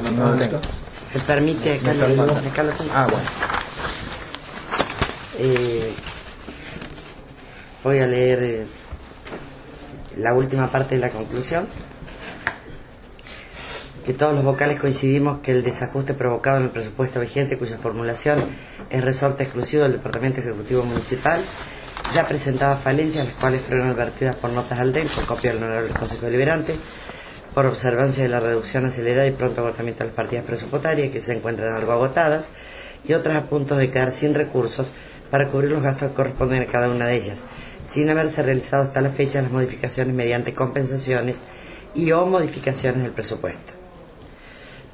[0.03, 0.61] no, no, lo tengo.
[1.15, 1.75] ¿Me permite?
[1.77, 2.93] Acá, acá lo tengo.
[2.95, 3.25] Ah, bueno.
[5.39, 5.93] Eh,
[7.83, 8.67] voy a leer eh,
[10.19, 11.67] la última parte de la conclusión
[14.05, 18.45] que todos los vocales coincidimos que el desajuste provocado en el presupuesto vigente, cuya formulación
[18.91, 21.41] es resorte exclusivo del Departamento Ejecutivo Municipal,
[22.13, 25.93] ya presentaba falencias, las cuales fueron advertidas por notas al DEN con copia del Honorable
[25.95, 26.75] Consejo Deliberante,
[27.55, 31.35] por observancia de la reducción acelerada y pronto agotamiento de las partidas presupuestarias que se
[31.35, 32.51] encuentran algo agotadas
[33.07, 34.93] y otras a punto de quedar sin recursos
[35.31, 37.43] para cubrir los gastos que corresponden a cada una de ellas,
[37.85, 41.43] sin haberse realizado hasta la fecha las modificaciones mediante compensaciones
[41.95, 43.82] y o modificaciones del presupuesto.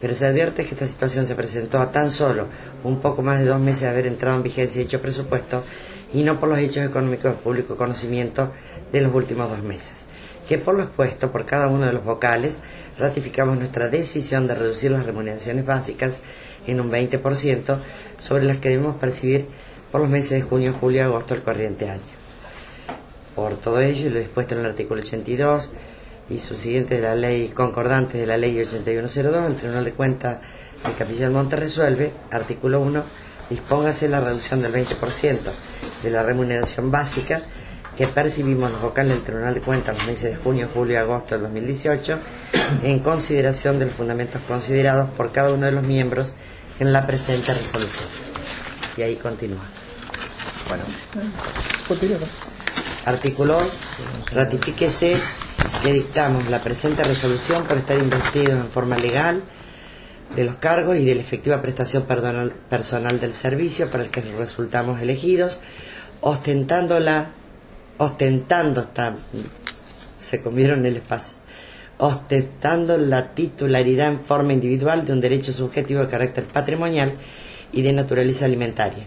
[0.01, 2.47] Pero se advierte que esta situación se presentó a tan solo
[2.85, 5.65] un poco más de dos meses de haber entrado en vigencia dicho presupuesto
[6.13, 8.53] y no por los hechos económicos de público conocimiento
[8.93, 10.07] de los últimos dos meses
[10.49, 12.59] que por lo expuesto por cada uno de los vocales
[12.99, 16.23] ratificamos nuestra decisión de reducir las remuneraciones básicas
[16.67, 17.77] en un 20%
[18.17, 19.47] sobre las que debemos percibir
[19.93, 22.01] por los meses de junio, julio y agosto del corriente año.
[23.37, 25.71] Por todo ello, y lo dispuesto en el artículo 82
[26.31, 30.39] y subsiguiente de la ley concordante de la ley 8102, el Tribunal de Cuentas
[30.87, 33.03] de Capilla del Monte resuelve, artículo 1,
[33.51, 35.39] dispóngase la reducción del 20%
[36.03, 37.41] de la remuneración básica
[37.97, 41.35] que percibimos los vocales del Tribunal de Cuentas los meses de junio, julio y agosto
[41.35, 42.19] del 2018
[42.85, 46.35] en consideración de los fundamentos considerados por cada uno de los miembros
[46.79, 48.09] en la presente resolución.
[48.97, 49.63] Y ahí continúa.
[50.69, 50.85] Bueno.
[53.05, 53.81] Artículo 2.
[54.33, 55.17] Ratifíquese
[55.83, 59.43] que dictamos la presente resolución por estar investido en forma legal
[60.35, 65.01] de los cargos y de la efectiva prestación personal del servicio para el que resultamos
[65.01, 65.61] elegidos,
[66.21, 67.31] ostentando la
[67.99, 69.17] ostentando, está,
[70.19, 71.37] se comieron el espacio,
[71.99, 77.13] ostentando la titularidad en forma individual de un derecho subjetivo de carácter patrimonial
[77.73, 79.05] y de naturaleza alimentaria,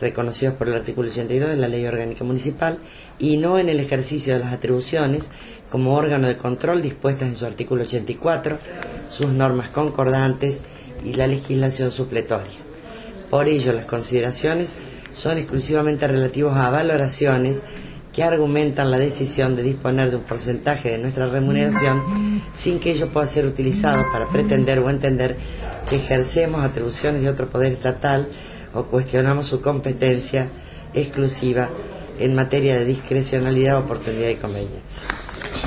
[0.00, 2.78] reconocidos por el artículo 82 de la Ley Orgánica Municipal,
[3.18, 5.30] y no en el ejercicio de las atribuciones
[5.70, 8.58] como órgano de control dispuestas en su artículo 84,
[9.08, 10.60] sus normas concordantes
[11.04, 12.58] y la legislación supletoria.
[13.30, 14.74] Por ello, las consideraciones
[15.12, 17.62] son exclusivamente relativas a valoraciones
[18.12, 23.08] que argumentan la decisión de disponer de un porcentaje de nuestra remuneración sin que ello
[23.08, 25.36] pueda ser utilizado para pretender o entender
[25.90, 28.28] que ejercemos atribuciones de otro poder estatal
[28.74, 30.48] o cuestionamos su competencia
[30.92, 31.68] exclusiva
[32.18, 35.02] en materia de discrecionalidad, oportunidad y conveniencia.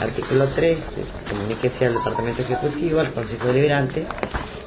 [0.01, 0.89] Artículo 3.
[1.29, 4.05] Comuníquese al Departamento Ejecutivo, al Consejo Deliberante,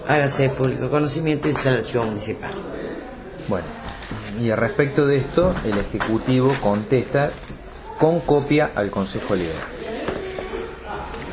[0.08, 2.50] hágase de público conocimiento y sea al archivo municipal.
[3.48, 3.66] Bueno,
[4.40, 7.30] y al respecto de esto, el Ejecutivo contesta
[7.98, 9.79] con copia al Consejo Liberal.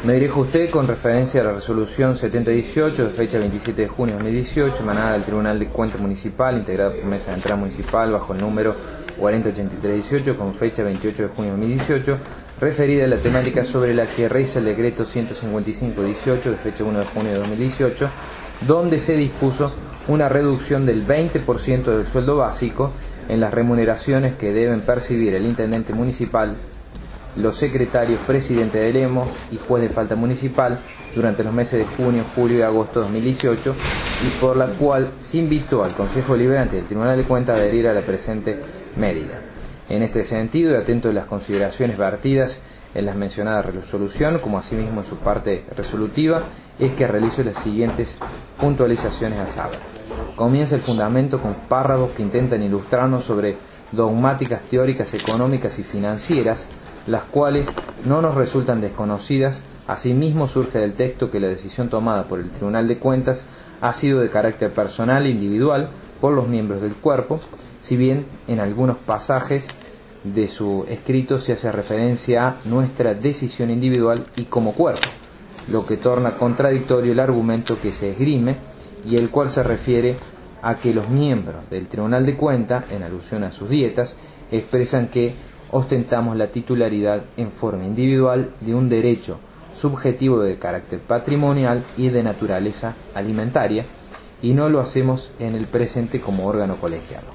[0.03, 4.15] Me dirijo a usted con referencia a la resolución 7018 de fecha 27 de junio
[4.15, 8.33] de 2018, emanada del Tribunal de Cuentas Municipal, integrada por Mesa de Entrada Municipal bajo
[8.33, 8.75] el número
[9.17, 12.17] 408318 con fecha 28 de junio de 2018,
[12.61, 17.05] referida a la temática sobre la que reza el decreto 15518 de fecha 1 de
[17.05, 18.09] junio de 2018,
[18.67, 19.75] donde se dispuso
[20.07, 22.91] una reducción del 20% del sueldo básico
[23.27, 26.55] en las remuneraciones que deben percibir el intendente municipal,
[27.37, 30.79] los secretarios, presidente de Lemos y juez de falta municipal
[31.15, 33.75] durante los meses de junio, julio y agosto de 2018
[34.25, 37.87] y por la cual se invitó al Consejo Deliberante del Tribunal de Cuentas a adherir
[37.87, 38.59] a la presente
[38.95, 39.41] medida.
[39.89, 42.59] En este sentido, y atento a las consideraciones vertidas
[42.93, 46.43] en las mencionadas resolución, como asimismo en su parte resolutiva,
[46.79, 48.17] es que realizo las siguientes
[48.59, 49.79] puntualizaciones a saber.
[50.35, 53.55] Comienza el fundamento con párrafos que intentan ilustrarnos sobre
[53.91, 56.67] dogmáticas teóricas económicas y financieras,
[57.07, 57.67] las cuales
[58.05, 59.63] no nos resultan desconocidas.
[59.87, 63.45] Asimismo surge del texto que la decisión tomada por el Tribunal de Cuentas
[63.81, 65.89] ha sido de carácter personal e individual
[66.19, 67.39] por los miembros del cuerpo,
[67.81, 69.67] si bien en algunos pasajes
[70.23, 75.07] de su escrito se hace referencia a nuestra decisión individual y como cuerpo,
[75.71, 78.57] lo que torna contradictorio el argumento que se esgrime
[79.05, 80.15] y el cual se refiere
[80.61, 84.17] a que los miembros del Tribunal de Cuentas, en alusión a sus dietas,
[84.51, 85.33] expresan que
[85.71, 89.39] ostentamos la titularidad en forma individual de un derecho
[89.75, 93.85] subjetivo de carácter patrimonial y de naturaleza alimentaria,
[94.41, 97.27] y no lo hacemos en el presente como órgano colegiado.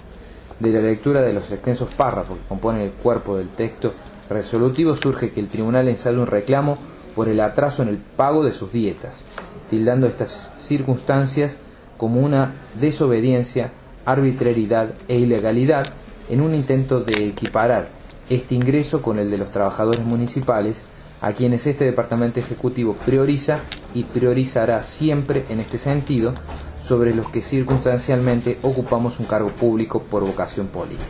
[0.60, 3.92] De la lectura de los extensos párrafos que componen el cuerpo del texto
[4.28, 6.78] resolutivo surge que el tribunal ensale un reclamo
[7.14, 9.24] por el atraso en el pago de sus dietas,
[9.70, 11.58] tildando estas circunstancias
[11.96, 13.70] como una desobediencia,
[14.04, 15.84] arbitrariedad e ilegalidad
[16.30, 17.88] en un intento de equiparar
[18.34, 20.84] este ingreso con el de los trabajadores municipales,
[21.20, 23.60] a quienes este departamento ejecutivo prioriza
[23.94, 26.34] y priorizará siempre en este sentido
[26.82, 31.04] sobre los que circunstancialmente ocupamos un cargo público por vocación política.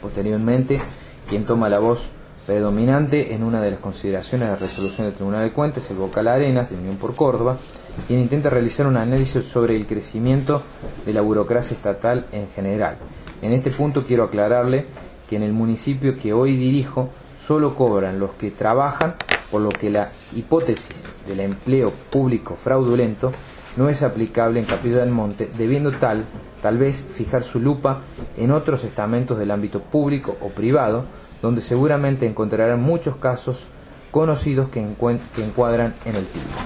[0.00, 0.80] Posteriormente,
[1.28, 2.10] quien toma la voz
[2.46, 6.28] predominante en una de las consideraciones de la resolución del Tribunal de Cuentas, el vocal
[6.28, 7.58] Arenas, de Unión por Córdoba,
[8.06, 10.62] quien intenta realizar un análisis sobre el crecimiento
[11.04, 12.96] de la burocracia estatal en general.
[13.42, 14.86] En este punto quiero aclararle
[15.28, 17.10] que en el municipio que hoy dirijo
[17.44, 19.14] solo cobran los que trabajan,
[19.50, 23.32] por lo que la hipótesis del empleo público fraudulento
[23.76, 26.24] no es aplicable en Capilla del Monte, debiendo tal,
[26.62, 28.00] tal vez, fijar su lupa
[28.36, 31.04] en otros estamentos del ámbito público o privado,
[31.40, 33.68] donde seguramente encontrarán muchos casos
[34.10, 36.56] conocidos que, encuadran en el título.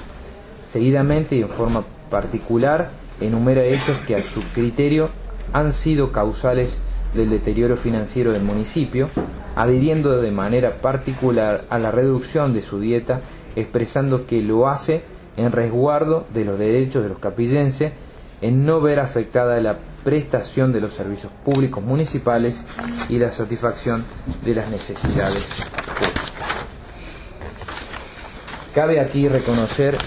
[0.66, 5.11] Seguidamente y en forma particular enumera hechos que a su criterio
[5.53, 6.81] han sido causales
[7.14, 9.09] del deterioro financiero del municipio,
[9.57, 13.20] adhiriendo de manera particular a la reducción de su dieta,
[13.57, 15.03] expresando que lo hace
[15.37, 17.92] en resguardo de los derechos de los capillenses,
[18.40, 22.64] en no ver afectada la prestación de los servicios públicos municipales
[23.09, 24.05] y la satisfacción
[24.44, 26.64] de las necesidades públicas.
[28.75, 29.98] Cabe aquí reconocer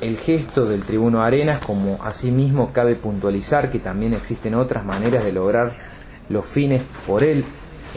[0.00, 5.32] el gesto del tribuno Arenas, como asimismo cabe puntualizar que también existen otras maneras de
[5.32, 5.76] lograr
[6.28, 7.44] los fines por él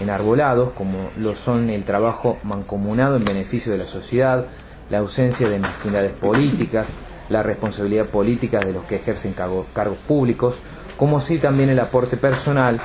[0.01, 4.45] enarbolados, como lo son el trabajo mancomunado en beneficio de la sociedad,
[4.89, 6.89] la ausencia de mezquindades políticas,
[7.29, 10.61] la responsabilidad política de los que ejercen cargos públicos,
[10.97, 12.79] como sí también el aporte personal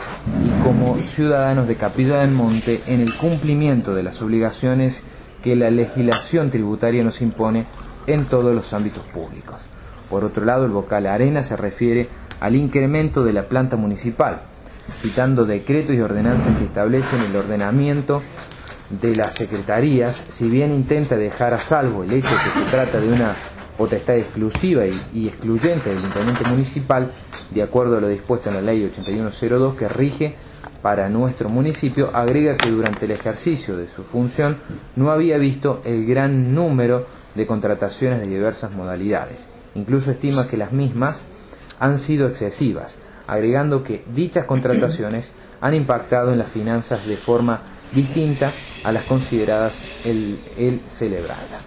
[0.44, 5.02] y como ciudadanos de Capilla del Monte en el cumplimiento de las obligaciones
[5.42, 7.66] que la legislación tributaria nos impone
[8.06, 9.56] en todos los ámbitos públicos.
[10.08, 12.08] Por otro lado, el vocal Arena se refiere
[12.40, 14.42] al incremento de la planta municipal,
[14.92, 18.22] citando decretos y ordenanzas que establecen el ordenamiento
[18.90, 23.00] de las secretarías, si bien intenta dejar a salvo el hecho de que se trata
[23.00, 23.34] de una
[23.76, 27.10] potestad exclusiva y, excluyente del intendente municipal,
[27.50, 30.34] de acuerdo a lo dispuesto en la ley 8102 que rige
[30.80, 34.58] para nuestro municipio, agrega que durante el ejercicio de su función
[34.96, 39.48] no había visto el gran número de contrataciones de diversas modalidades.
[39.74, 41.22] Incluso estima que las mismas
[41.80, 47.60] han sido excesivas, agregando que dichas contrataciones han impactado en las finanzas de forma
[47.92, 51.60] distinta a las consideradas el, el celebrada.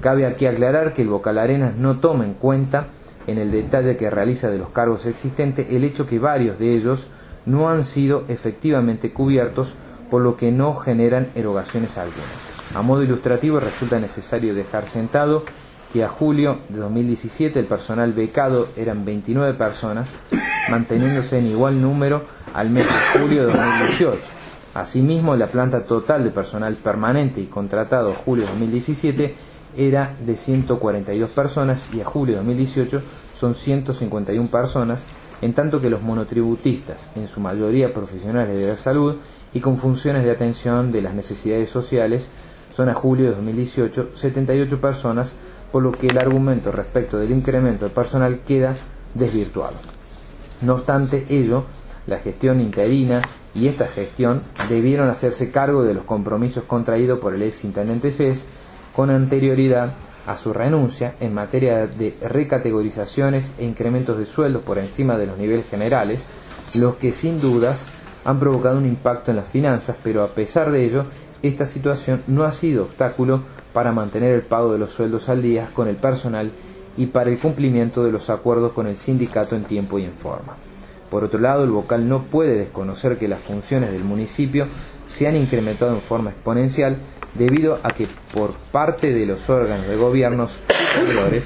[0.00, 2.86] Cabe aquí aclarar que el Vocal Arenas no toma en cuenta
[3.26, 7.06] en el detalle que realiza de los cargos existentes el hecho que varios de ellos
[7.46, 9.74] no han sido efectivamente cubiertos,
[10.10, 12.74] por lo que no generan erogaciones algunas.
[12.74, 15.44] A modo ilustrativo resulta necesario dejar sentado
[15.92, 20.08] que a julio de 2017 el personal becado eran 29 personas,
[20.70, 22.22] manteniéndose en igual número
[22.54, 24.18] al mes de julio de 2018.
[24.74, 29.34] Asimismo, la planta total de personal permanente y contratado julio de 2017
[29.76, 33.02] era de 142 personas y a julio de 2018
[33.38, 35.04] son 151 personas,
[35.42, 39.16] en tanto que los monotributistas, en su mayoría profesionales de la salud
[39.52, 42.28] y con funciones de atención de las necesidades sociales,
[42.72, 45.34] son a julio de 2018 78 personas,
[45.72, 48.76] por lo que el argumento respecto del incremento del personal queda
[49.14, 49.74] desvirtuado.
[50.60, 51.64] No obstante ello,
[52.06, 53.22] la gestión interina
[53.54, 58.44] y esta gestión debieron hacerse cargo de los compromisos contraídos por el ex intendente CES
[58.94, 59.92] con anterioridad
[60.26, 65.38] a su renuncia en materia de recategorizaciones e incrementos de sueldos por encima de los
[65.38, 66.26] niveles generales,
[66.74, 67.86] los que sin dudas
[68.24, 71.06] han provocado un impacto en las finanzas, pero a pesar de ello
[71.42, 75.70] esta situación no ha sido obstáculo para mantener el pago de los sueldos al día
[75.74, 76.52] con el personal
[76.96, 80.56] y para el cumplimiento de los acuerdos con el sindicato en tiempo y en forma.
[81.10, 84.66] Por otro lado, el vocal no puede desconocer que las funciones del municipio
[85.14, 86.96] se han incrementado en forma exponencial
[87.34, 91.44] debido a que por parte de los órganos de gobierno superiores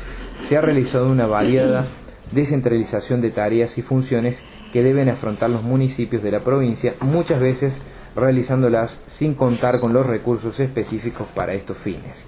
[0.48, 1.84] se ha realizado una variada
[2.32, 7.82] descentralización de tareas y funciones que deben afrontar los municipios de la provincia, muchas veces
[8.16, 12.24] realizándolas sin contar con los recursos específicos para estos fines.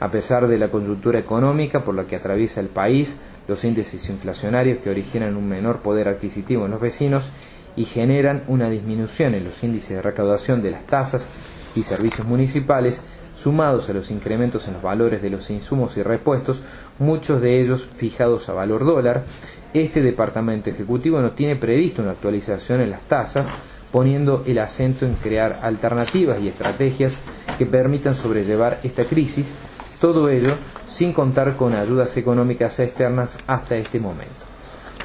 [0.00, 4.78] A pesar de la coyuntura económica por la que atraviesa el país, los índices inflacionarios
[4.78, 7.24] que originan un menor poder adquisitivo en los vecinos
[7.76, 11.28] y generan una disminución en los índices de recaudación de las tasas
[11.74, 13.02] y servicios municipales,
[13.36, 16.62] sumados a los incrementos en los valores de los insumos y repuestos,
[16.98, 19.24] muchos de ellos fijados a valor dólar,
[19.74, 23.46] este departamento ejecutivo no tiene previsto una actualización en las tasas,
[23.92, 27.20] poniendo el acento en crear alternativas y estrategias
[27.58, 29.54] que permitan sobrellevar esta crisis,
[30.00, 30.54] todo ello
[30.88, 34.32] sin contar con ayudas económicas externas hasta este momento.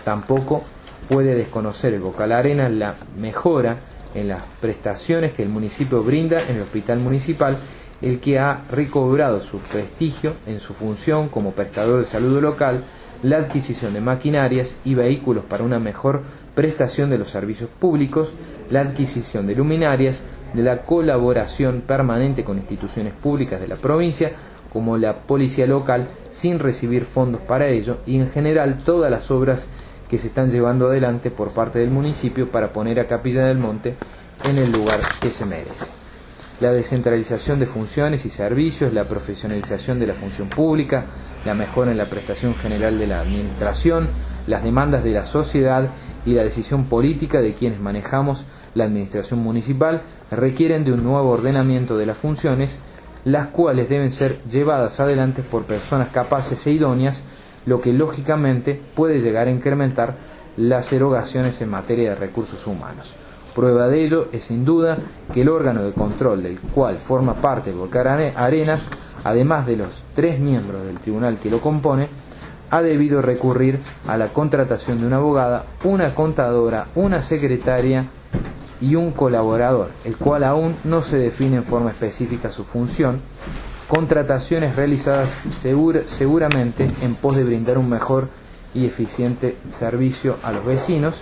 [0.03, 0.63] Tampoco
[1.07, 3.77] puede desconocer el Vocal Arena la mejora
[4.15, 7.57] en las prestaciones que el municipio brinda en el hospital municipal,
[8.01, 12.83] el que ha recobrado su prestigio en su función como prestador de salud local,
[13.23, 16.21] la adquisición de maquinarias y vehículos para una mejor
[16.57, 18.33] prestación de los servicios públicos,
[18.71, 20.23] la adquisición de luminarias,
[20.55, 24.31] de la colaboración permanente con instituciones públicas de la provincia,
[24.73, 29.69] como la policía local, sin recibir fondos para ello, y en general todas las obras
[30.09, 33.95] que se están llevando adelante por parte del municipio para poner a Capilla del Monte
[34.43, 35.85] en el lugar que se merece.
[36.59, 41.05] La descentralización de funciones y servicios, la profesionalización de la función pública,
[41.45, 44.07] la mejora en la prestación general de la administración,
[44.47, 45.89] las demandas de la sociedad
[46.25, 48.45] y la decisión política de quienes manejamos
[48.75, 52.79] la administración municipal requieren de un nuevo ordenamiento de las funciones,
[53.25, 57.25] las cuales deben ser llevadas adelante por personas capaces e idóneas,
[57.65, 60.15] lo que lógicamente puede llegar a incrementar
[60.57, 63.13] las erogaciones en materia de recursos humanos.
[63.53, 64.97] Prueba de ello es sin duda
[65.33, 68.87] que el órgano de control del cual forma parte Volcar Arenas,
[69.23, 72.07] además de los tres miembros del tribunal que lo compone,
[72.69, 78.05] ha debido recurrir a la contratación de una abogada, una contadora, una secretaria
[78.81, 83.21] y un colaborador, el cual aún no se define en forma específica su función,
[83.87, 85.37] contrataciones realizadas
[86.07, 88.29] seguramente en pos de brindar un mejor
[88.73, 91.21] y eficiente servicio a los vecinos,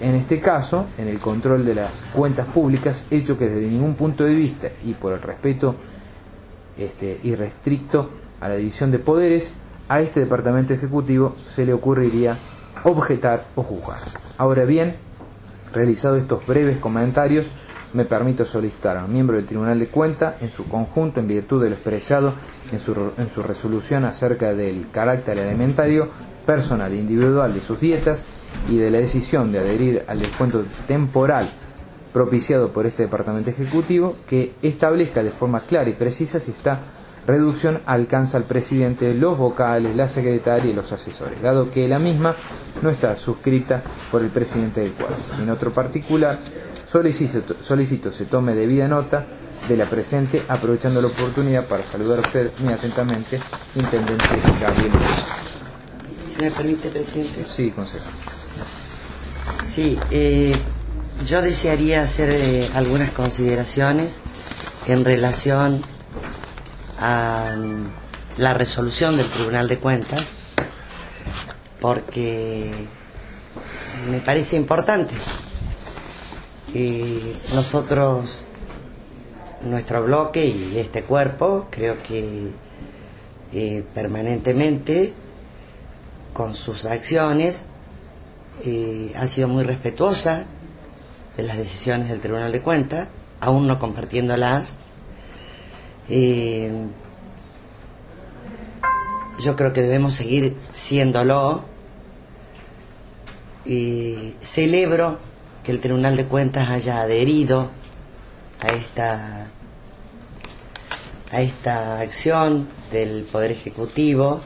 [0.00, 4.24] en este caso, en el control de las cuentas públicas, hecho que desde ningún punto
[4.24, 5.74] de vista y por el respeto
[6.78, 8.08] este, irrestricto
[8.40, 9.54] a la división de poderes,
[9.90, 12.38] a este departamento ejecutivo se le ocurriría
[12.84, 13.98] objetar o juzgar.
[14.38, 14.94] Ahora bien,
[15.74, 17.50] realizado estos breves comentarios,
[17.92, 21.60] me permito solicitar a un miembro del Tribunal de Cuentas, en su conjunto, en virtud
[21.60, 22.34] de lo expresado
[22.70, 26.08] en su, en su resolución acerca del carácter alimentario
[26.46, 28.26] personal e individual de sus dietas
[28.68, 31.48] y de la decisión de adherir al descuento temporal
[32.12, 36.78] propiciado por este Departamento Ejecutivo, que establezca de forma clara y precisa si está
[37.30, 42.34] reducción alcanza al presidente, los vocales, la secretaria y los asesores, dado que la misma
[42.82, 45.16] no está suscrita por el presidente del cuadro.
[45.42, 46.38] En otro particular,
[46.90, 49.24] solicito, solicito se tome debida nota
[49.68, 53.40] de la presente, aprovechando la oportunidad para saludar a usted muy atentamente,
[53.76, 54.24] Intendente
[54.60, 54.92] Gabriel.
[56.26, 57.44] Si me permite, presidente.
[57.46, 58.10] Sí, consejero.
[59.64, 60.54] Sí, eh,
[61.26, 64.20] yo desearía hacer eh, algunas consideraciones
[64.86, 65.82] en relación
[67.00, 67.56] a
[68.36, 70.36] la resolución del Tribunal de Cuentas
[71.80, 72.70] porque
[74.10, 75.14] me parece importante.
[76.74, 78.44] Y nosotros,
[79.62, 82.50] nuestro bloque y este cuerpo, creo que
[83.52, 85.12] eh, permanentemente,
[86.32, 87.64] con sus acciones,
[88.62, 90.44] eh, ha sido muy respetuosa
[91.36, 93.08] de las decisiones del Tribunal de Cuentas,
[93.40, 94.76] aún no compartiéndolas,
[96.10, 96.70] eh,
[99.38, 101.64] yo creo que debemos seguir siéndolo.
[103.64, 105.18] Y celebro
[105.62, 107.68] que el Tribunal de Cuentas haya adherido
[108.60, 109.46] a esta
[111.32, 114.40] a esta acción del Poder Ejecutivo,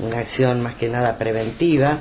[0.00, 1.98] una acción más que nada preventiva,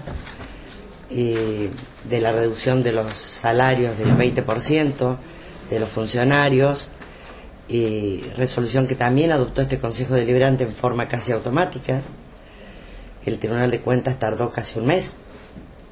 [1.09, 1.71] eh,
[2.03, 5.17] de la reducción de los salarios del 20%
[5.71, 6.91] de los funcionarios,
[7.67, 12.01] y resolución que también adoptó este Consejo Deliberante en forma casi automática.
[13.25, 15.15] El Tribunal de Cuentas tardó casi un mes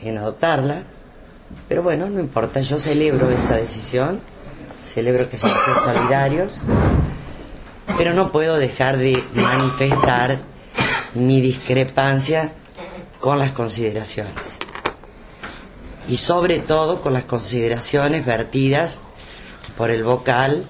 [0.01, 0.83] en adoptarla,
[1.67, 4.19] pero bueno, no importa, yo celebro esa decisión,
[4.83, 5.53] celebro que sean
[5.83, 6.61] solidarios,
[7.97, 10.37] pero no puedo dejar de manifestar
[11.15, 12.51] mi discrepancia
[13.19, 14.59] con las consideraciones
[16.07, 18.99] y sobre todo con las consideraciones vertidas
[19.77, 20.65] por el vocal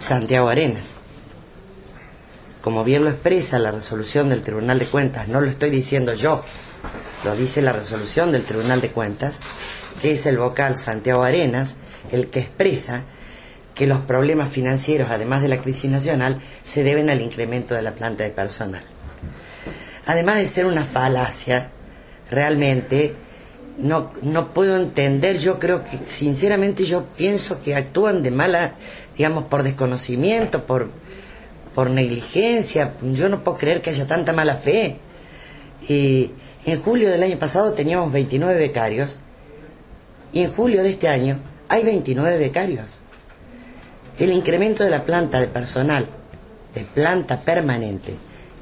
[0.00, 0.94] Santiago Arenas.
[2.62, 6.42] Como bien lo expresa la resolución del Tribunal de Cuentas, no lo estoy diciendo yo,
[7.24, 9.38] lo dice la resolución del Tribunal de Cuentas,
[10.00, 11.76] que es el vocal Santiago Arenas
[12.12, 13.02] el que expresa
[13.74, 17.92] que los problemas financieros, además de la crisis nacional, se deben al incremento de la
[17.92, 18.82] planta de personal.
[20.06, 21.68] Además de ser una falacia,
[22.30, 23.14] realmente
[23.76, 28.74] no, no puedo entender, yo creo que sinceramente yo pienso que actúan de mala
[29.20, 30.88] digamos, por desconocimiento, por,
[31.74, 32.94] por negligencia.
[33.02, 34.96] Yo no puedo creer que haya tanta mala fe.
[35.86, 36.30] y
[36.64, 39.18] en julio del año pasado teníamos 29 becarios
[40.32, 43.00] y en julio de este año hay 29 becarios.
[44.18, 46.06] El incremento de la planta de personal,
[46.74, 48.14] de planta permanente,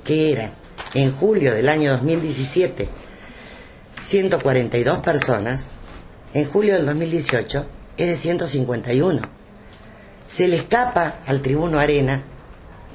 [0.05, 0.51] que era
[0.95, 2.89] en julio del año 2017
[4.01, 5.69] 142 personas,
[6.35, 7.65] en julio del 2018
[7.97, 9.38] es de 151
[10.29, 12.23] se le escapa al tribuno Arena,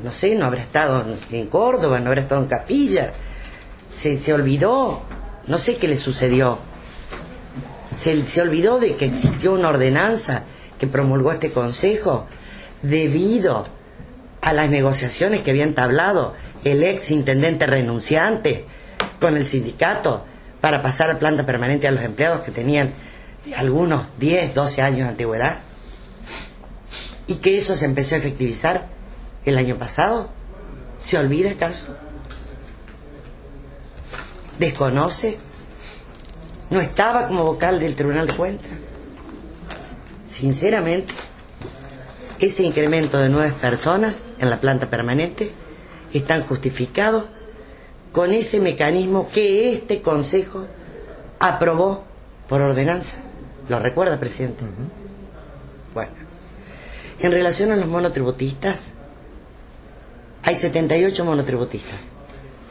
[0.03, 3.11] no sé, no habrá estado en Córdoba, no habrá estado en Capilla,
[3.89, 5.01] se, se olvidó,
[5.47, 6.59] no sé qué le sucedió,
[7.91, 10.43] se, se olvidó de que existió una ordenanza
[10.77, 12.27] que promulgó este Consejo
[12.83, 13.65] debido
[14.41, 18.65] a las negociaciones que había entablado el ex intendente renunciante
[19.19, 20.23] con el sindicato
[20.61, 22.93] para pasar a planta permanente a los empleados que tenían
[23.57, 25.72] algunos 10, 12 años de antigüedad.
[27.27, 28.87] Y que eso se empezó a efectivizar
[29.45, 30.29] el año pasado.
[31.01, 31.95] ¿Se olvida acaso?
[34.59, 35.37] ¿Desconoce?
[36.69, 38.71] ¿No estaba como vocal del Tribunal de Cuentas?
[40.27, 41.13] Sinceramente,
[42.39, 45.51] ese incremento de nueve personas en la planta permanente
[46.13, 47.25] están justificados
[48.11, 50.67] con ese mecanismo que este Consejo
[51.39, 52.03] aprobó
[52.47, 53.17] por ordenanza.
[53.67, 54.63] ¿Lo recuerda, presidente?
[57.23, 58.91] En relación a los monotributistas,
[60.43, 62.09] hay 78 monotributistas.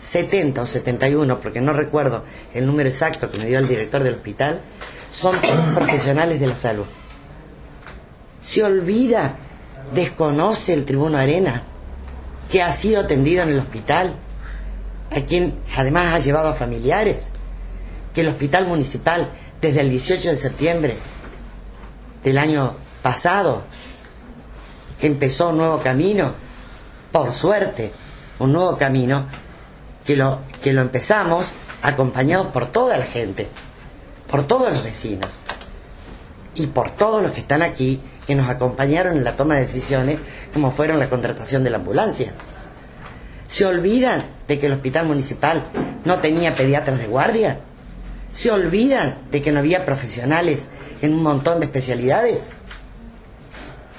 [0.01, 4.17] 70 o 71, porque no recuerdo el número exacto que me dio el director del
[4.17, 4.61] hospital,
[5.11, 5.37] son
[5.75, 6.85] profesionales de la salud.
[8.41, 9.37] Se olvida,
[9.95, 11.63] desconoce el tribuno Arena,
[12.51, 14.17] que ha sido atendido en el hospital,
[15.11, 17.31] a quien además ha llevado a familiares,
[18.13, 19.31] que el hospital municipal
[19.63, 20.97] desde el 18 de septiembre
[22.23, 23.63] del año pasado
[25.03, 26.33] empezó un nuevo camino,
[27.11, 27.93] por suerte,
[28.39, 29.27] un nuevo camino
[30.05, 33.49] que lo, que lo empezamos acompañados por toda la gente,
[34.31, 35.41] por todos los vecinos
[36.55, 40.19] y por todos los que están aquí que nos acompañaron en la toma de decisiones,
[40.53, 42.33] como fueron la contratación de la ambulancia.
[43.47, 45.65] ¿Se olvidan de que el hospital municipal
[46.05, 47.59] no tenía pediatras de guardia?
[48.33, 50.69] ¿Se olvidan de que no había profesionales
[51.03, 52.51] en un montón de especialidades?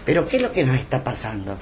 [0.06, 1.58] Pero ¿qué es lo que nos está pasando?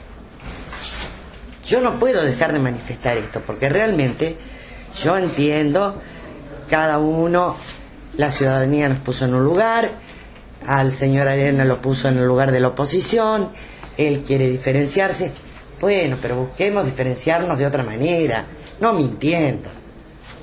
[1.66, 4.36] Yo no puedo dejar de manifestar esto, porque realmente
[5.02, 5.96] yo entiendo,
[6.70, 7.56] cada uno,
[8.18, 9.89] la ciudadanía nos puso en un lugar,
[10.68, 13.50] al señor Arena lo puso en el lugar de la oposición,
[13.98, 15.32] él quiere diferenciarse.
[15.80, 18.46] Bueno, pero busquemos diferenciarnos de otra manera,
[18.80, 19.70] no mintiendo,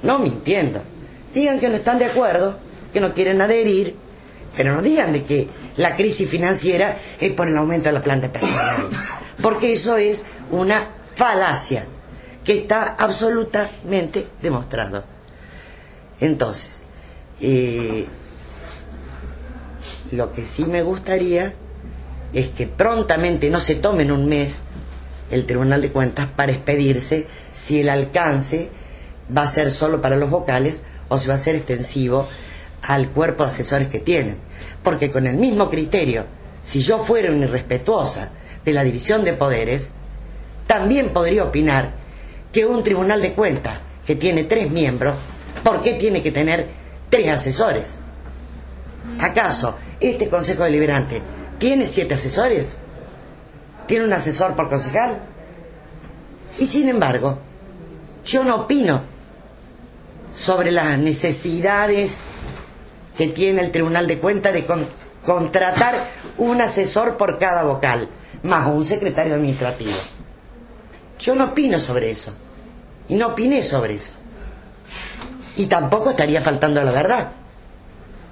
[0.03, 0.81] no mintiendo.
[1.35, 2.59] Digan que no están de acuerdo,
[2.93, 3.95] que no quieren adherir,
[4.57, 8.31] pero no digan de que la crisis financiera es por el aumento de la planta
[8.31, 8.89] personal,
[9.41, 11.87] porque eso es una falacia
[12.45, 15.05] que está absolutamente demostrado.
[16.21, 16.83] Entonces,
[17.41, 18.07] eh,
[20.11, 21.55] lo que sí me gustaría
[22.33, 24.65] es que prontamente no se tomen un mes
[25.31, 28.69] el Tribunal de Cuentas para expedirse si el alcance
[29.35, 32.29] va a ser solo para los vocales o si va a ser extensivo
[32.83, 34.39] al cuerpo de asesores que tienen.
[34.83, 36.25] Porque con el mismo criterio,
[36.63, 38.31] si yo fuera una irrespetuosa
[38.65, 39.91] de la división de poderes,
[40.67, 41.93] también podría opinar
[42.53, 45.17] que un Tribunal de Cuentas que tiene tres miembros,
[45.63, 46.69] ¿por qué tiene que tener
[47.11, 47.99] tres asesores?
[49.21, 51.21] ¿Acaso este Consejo Deliberante
[51.59, 52.79] tiene siete asesores?
[53.87, 55.19] ¿Tiene un asesor por concejal?
[56.59, 57.39] Y sin embargo,
[58.25, 59.03] yo no opino
[60.35, 62.19] sobre las necesidades
[63.19, 64.65] que tiene el Tribunal de Cuentas de
[65.27, 66.09] contratar
[66.39, 68.09] un asesor por cada vocal,
[68.45, 69.97] más un secretario administrativo.
[71.19, 72.33] Yo no opino sobre eso.
[73.09, 74.13] Y no opiné sobre eso.
[75.57, 77.33] Y tampoco estaría faltando la verdad.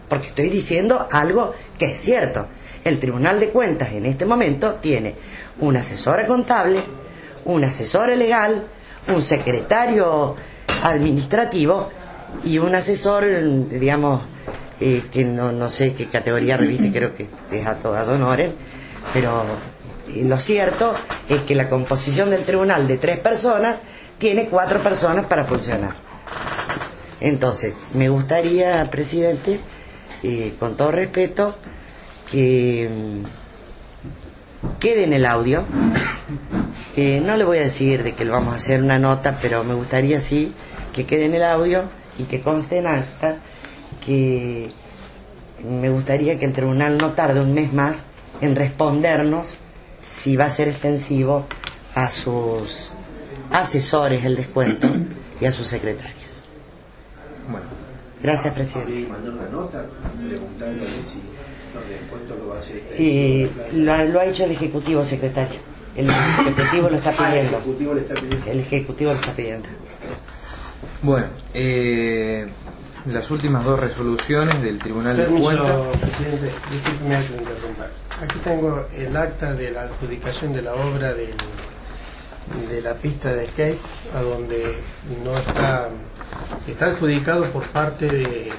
[0.08, 2.46] Porque estoy diciendo algo que es cierto.
[2.84, 5.16] El Tribunal de Cuentas en este momento tiene
[5.58, 6.78] una asesora contable,
[7.44, 8.64] un asesor legal,
[9.12, 10.36] un secretario
[10.84, 11.90] administrativo
[12.44, 13.24] y un asesor,
[13.68, 14.22] digamos,
[14.80, 18.50] eh, que no, no, sé qué categoría reviste, creo que es a todas honores,
[19.12, 19.44] pero
[20.14, 20.94] lo cierto
[21.28, 23.76] es que la composición del tribunal de tres personas
[24.18, 25.94] tiene cuatro personas para funcionar.
[27.20, 29.58] Entonces, me gustaría, presidente,
[30.22, 31.56] eh, con todo respeto,
[32.30, 35.64] que mm, quede en el audio.
[36.96, 39.64] Eh, no le voy a decir de que lo vamos a hacer una nota, pero
[39.64, 40.52] me gustaría sí
[40.92, 41.84] que quede en el audio
[42.18, 43.36] y que conste en acta
[44.06, 44.70] que
[45.68, 48.06] me gustaría que el tribunal no tarde un mes más
[48.40, 49.56] en respondernos
[50.06, 51.46] si va a ser extensivo
[51.94, 52.92] a sus
[53.50, 54.88] asesores el descuento
[55.40, 56.44] y a sus secretarios.
[57.50, 57.66] Bueno.
[58.22, 59.08] Gracias, presidente.
[62.98, 65.58] Y lo, lo, ha hecho el Ejecutivo, secretario.
[65.96, 67.60] El Ejecutivo lo está ah, pidiendo.
[68.50, 69.68] el Ejecutivo lo está pidiendo.
[71.02, 72.46] Bueno, eh,
[73.06, 75.96] las últimas dos resoluciones del Tribunal de Cuentas.
[75.98, 77.86] presidente, discúlpeme que interrumpa.
[78.22, 81.34] Aquí tengo el acta de la adjudicación de la obra del,
[82.68, 83.78] de la pista de skate,
[84.14, 84.76] a donde
[85.24, 85.88] no está,
[86.66, 88.50] está adjudicado por parte de,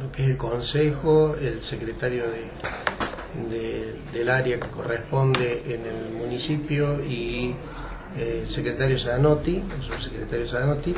[0.00, 2.24] lo que es el Consejo, el secretario
[3.50, 7.54] de, del área que corresponde en el municipio y
[8.16, 10.94] el secretario Zanotti, el subsecretario Zanotti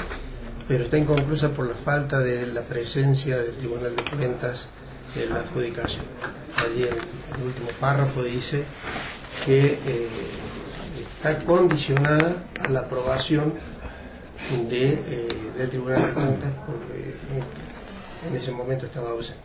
[0.72, 4.68] pero está inconclusa por la falta de la presencia del Tribunal de Cuentas
[5.22, 6.06] en la adjudicación.
[6.56, 8.64] Allí en el último párrafo dice
[9.44, 10.08] que eh,
[10.98, 13.52] está condicionada a la aprobación
[14.70, 17.16] de, eh, del Tribunal de Cuentas, porque
[18.26, 19.42] en ese momento estaba ausente.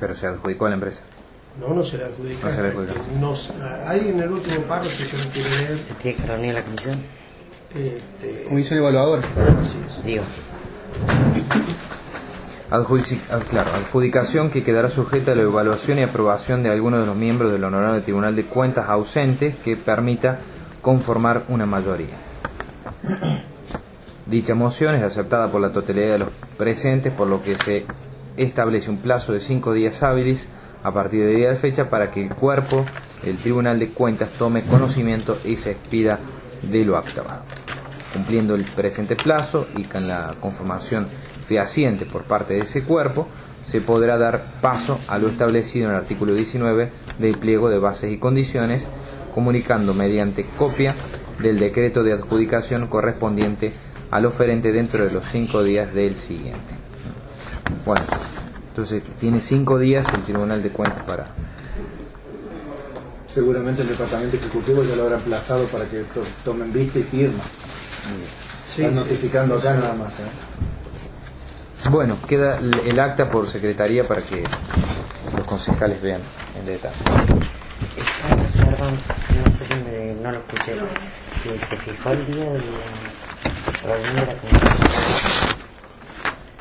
[0.00, 1.00] Pero se adjudicó a la empresa.
[1.60, 2.48] No, no se le adjudica.
[2.48, 2.94] No se le adjudica.
[3.20, 3.52] No se-
[3.86, 6.98] ahí en el último párrafo que no quiere leer, ¿Se tiene que reunir la comisión?
[7.74, 9.22] Este, Comisión evaluadora.
[9.62, 10.04] así es.
[10.04, 10.22] Digo,
[12.70, 17.06] Adjudici- ah, claro, adjudicación que quedará sujeta a la evaluación y aprobación de alguno de
[17.06, 20.38] los miembros del Honorable Tribunal de Cuentas ausentes que permita
[20.82, 22.14] conformar una mayoría.
[24.26, 27.84] Dicha moción es aceptada por la totalidad de los presentes, por lo que se
[28.36, 30.48] establece un plazo de cinco días hábiles
[30.82, 32.84] a partir de día de fecha para que el cuerpo
[33.22, 36.18] del Tribunal de Cuentas tome conocimiento y se expida
[36.62, 37.28] de lo actado.
[38.14, 41.06] Cumpliendo el presente plazo y con la conformación
[41.46, 43.26] fehaciente por parte de ese cuerpo,
[43.66, 48.12] se podrá dar paso a lo establecido en el artículo 19 del pliego de bases
[48.12, 48.84] y condiciones,
[49.34, 50.94] comunicando mediante copia
[51.40, 53.72] del decreto de adjudicación correspondiente
[54.12, 56.60] al oferente dentro de los cinco días del siguiente.
[57.84, 58.02] Bueno,
[58.68, 61.26] entonces tiene cinco días el Tribunal de Cuentas para...
[63.26, 67.42] Seguramente el departamento ejecutivo ya lo habrá emplazado para que to- tomen vista y firma.
[68.74, 70.12] Sí, Están notificando acá nada más.
[70.20, 71.90] ¿eh?
[71.90, 74.42] Bueno, queda el acta por secretaría para que
[75.36, 76.20] los concejales vean
[76.58, 76.94] en detalle.
[78.56, 78.98] perdón,
[79.44, 80.74] no sé si me- no lo escuché.
[81.44, 82.58] ¿Y se fijó el día de
[83.86, 84.72] la reunión de la comisión?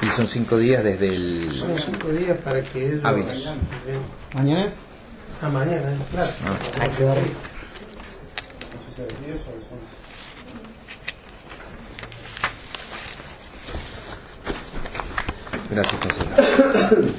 [0.02, 1.52] Y son cinco días desde el...
[1.58, 3.06] Son cinco días para que ellos...
[3.06, 3.46] Hábiles.
[4.34, 4.68] Mañana.
[5.42, 6.32] A mañana, claro.
[6.82, 7.22] ¿A qué hora?
[15.74, 17.14] Gracias, consejero.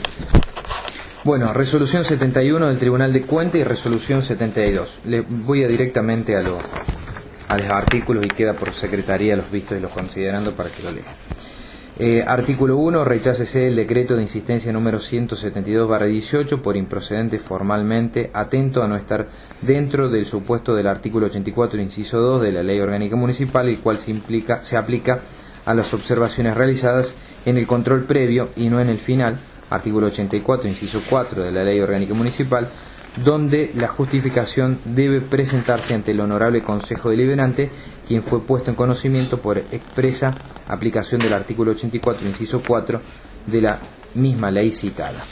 [1.25, 5.01] Bueno, resolución 71 del Tribunal de Cuentas y resolución 72.
[5.07, 6.61] Le voy a directamente a los
[7.49, 11.07] artículos y queda por secretaría los vistos y los considerando para que lo lean.
[11.99, 13.05] Eh, artículo 1.
[13.05, 19.29] Rechácese el decreto de insistencia número 172-18 por improcedente formalmente, atento a no estar
[19.63, 23.99] dentro del supuesto del artículo 84, inciso 2 de la Ley Orgánica Municipal, el cual
[23.99, 25.21] se, implica, se aplica
[25.65, 29.38] a las observaciones realizadas en el control previo y no en el final,
[29.70, 32.68] artículo 84, inciso 4 de la Ley Orgánica Municipal,
[33.22, 37.70] donde la justificación debe presentarse ante el Honorable Consejo Deliberante,
[38.07, 40.34] quien fue puesto en conocimiento por expresa
[40.68, 43.01] aplicación del artículo 84, inciso 4
[43.47, 43.78] de la
[44.14, 45.22] misma ley citada.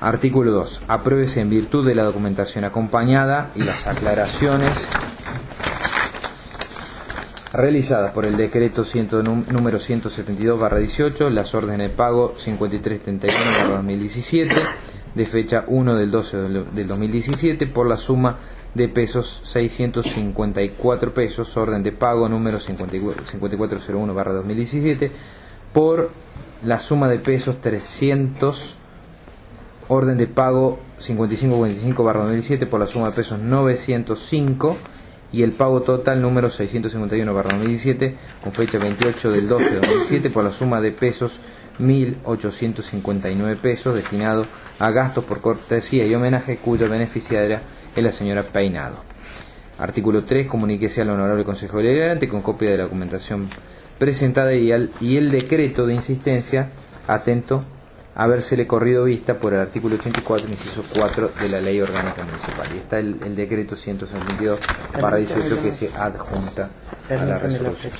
[0.00, 0.82] Artículo 2.
[0.88, 4.88] Apruébese en virtud de la documentación acompañada y las aclaraciones
[7.58, 14.54] realizadas por el decreto ciento- num- número 172-18, las órdenes de pago 5331-2017,
[15.14, 18.36] de fecha 1 del 12 del del 2017, por la suma
[18.74, 25.10] de pesos 654 pesos, orden de pago número 54 5401-2017,
[25.72, 26.10] por
[26.64, 28.76] la suma de pesos 300
[29.88, 34.76] orden de pago 5545-2017 por la suma de pesos 905
[35.32, 40.52] y el pago total número 651-2017 con fecha 28 del 12 de 2017 por la
[40.52, 41.40] suma de pesos
[41.80, 44.46] 1.859 pesos destinado
[44.78, 47.60] a gastos por cortesía y homenaje cuya beneficiaria
[47.94, 48.96] es la señora Peinado.
[49.78, 50.46] Artículo 3.
[50.46, 53.48] Comuníquese al Honorable Consejo Deliberante con copia de la documentación
[53.98, 56.70] presentada y, al- y el decreto de insistencia
[57.06, 57.62] atento
[58.18, 62.66] habérsele corrido vista por el artículo 84, inciso 4 de la Ley Orgánica Municipal.
[62.74, 64.58] Y está el, el decreto 172
[65.00, 66.68] para 18 que se adjunta
[67.08, 67.92] a la resolución.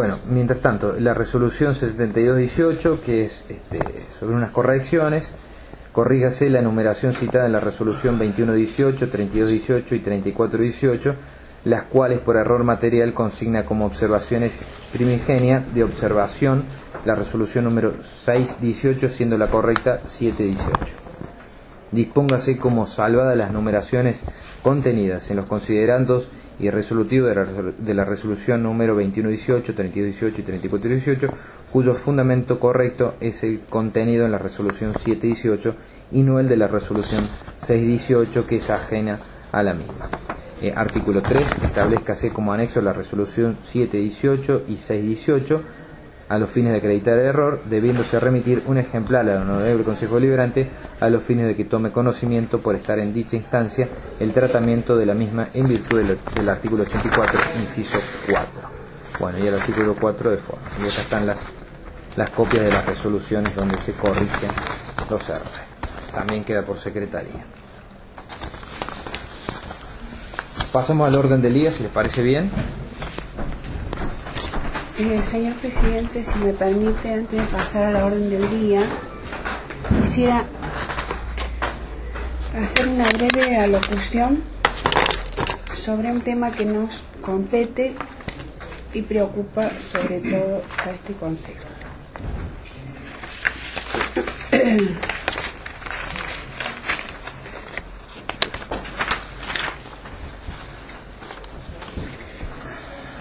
[0.00, 3.80] Bueno, mientras tanto, la resolución 7218, que es este,
[4.18, 5.34] sobre unas correcciones,
[5.92, 11.14] corrígase la numeración citada en la resolución 2118, 3218 y 3418,
[11.66, 16.64] las cuales por error material consigna como observaciones primigenia de observación
[17.04, 20.94] la resolución número 618, siendo la correcta 718.
[21.92, 24.22] Dispóngase como salvadas las numeraciones
[24.62, 26.28] contenidas en los considerandos
[26.60, 31.28] y resolutivo de la, resolución número 2118, 3218 y 3418,
[31.72, 35.74] cuyo fundamento correcto es el contenido en la resolución 718
[36.12, 37.24] y no el de la resolución
[37.60, 39.18] 618 que es ajena
[39.52, 40.08] a la misma.
[40.62, 41.46] Eh, artículo 3.
[41.64, 45.62] Establezcase como anexo la resolución 718 y 618
[46.30, 50.70] a los fines de acreditar el error, debiéndose remitir un ejemplar al Honorable Consejo Deliberante
[51.00, 53.88] a los fines de que tome conocimiento por estar en dicha instancia
[54.20, 58.46] el tratamiento de la misma en virtud del, del artículo 84, inciso 4.
[59.18, 60.62] Bueno, y el artículo 4 de forma.
[60.78, 61.46] Y acá están las,
[62.16, 64.50] las copias de las resoluciones donde se corrigen
[65.10, 65.60] los errores.
[66.14, 67.44] También queda por secretaría.
[70.72, 72.48] Pasamos al orden del día, si les parece bien.
[75.00, 78.82] Señor presidente, si me permite, antes de pasar a la orden del día,
[79.98, 80.44] quisiera
[82.62, 84.42] hacer una breve alocución
[85.74, 87.94] sobre un tema que nos compete
[88.92, 91.64] y preocupa sobre todo a este Consejo.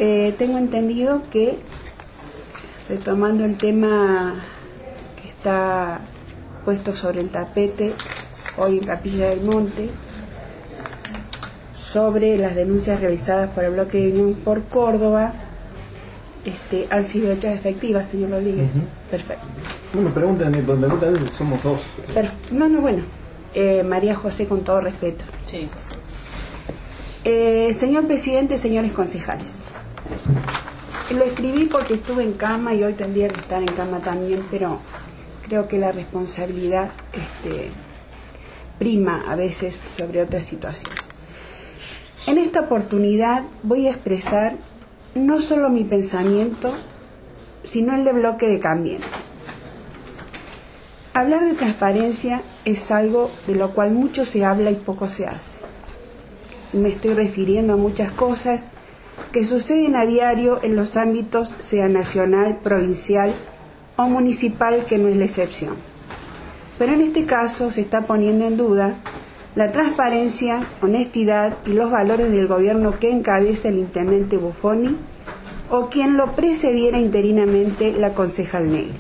[0.02, 1.60] Eh, tengo entendido que,
[2.90, 4.36] retomando el tema
[5.22, 6.02] que está
[6.66, 7.94] puesto sobre el tapete
[8.58, 9.90] hoy en Capilla del Monte,
[11.76, 15.34] sobre las denuncias realizadas por el bloque de Unión por Córdoba,
[16.46, 18.72] este, han sido hechas efectivas, señor Rodríguez.
[19.10, 19.46] Perfecto.
[19.94, 21.82] No me preguntan, me preguntan, somos dos.
[22.52, 23.04] No, no, bueno.
[23.54, 25.24] Eh, María José, con todo respeto.
[25.44, 25.68] Sí.
[27.24, 29.56] Eh, señor presidente, señores concejales.
[31.12, 34.78] Lo escribí porque estuve en cama y hoy tendría que estar en cama también, pero
[35.48, 37.72] creo que la responsabilidad este,
[38.78, 41.00] prima a veces sobre otras situaciones.
[42.28, 44.56] En esta oportunidad voy a expresar
[45.16, 46.72] no solo mi pensamiento,
[47.64, 49.08] sino el de bloque de Cambiemos.
[51.16, 55.58] Hablar de transparencia es algo de lo cual mucho se habla y poco se hace.
[56.72, 58.68] Me estoy refiriendo a muchas cosas
[59.32, 63.34] que suceden a diario en los ámbitos, sea nacional, provincial
[63.98, 65.76] o municipal, que no es la excepción.
[66.78, 68.96] Pero en este caso se está poniendo en duda
[69.56, 74.96] la transparencia, honestidad y los valores del gobierno que encabeza el intendente Buffoni
[75.70, 78.94] o quien lo precediera interinamente la concejal Negri.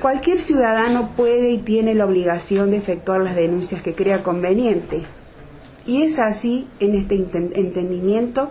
[0.00, 5.02] Cualquier ciudadano puede y tiene la obligación de efectuar las denuncias que crea conveniente.
[5.86, 8.50] Y es así, en este enten- entendimiento,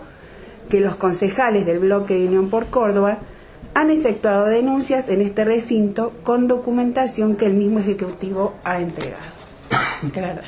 [0.68, 3.18] que los concejales del bloque de Unión por Córdoba
[3.74, 9.22] han efectuado denuncias en este recinto con documentación que el mismo Ejecutivo ha entregado.
[10.06, 10.44] Es verdad.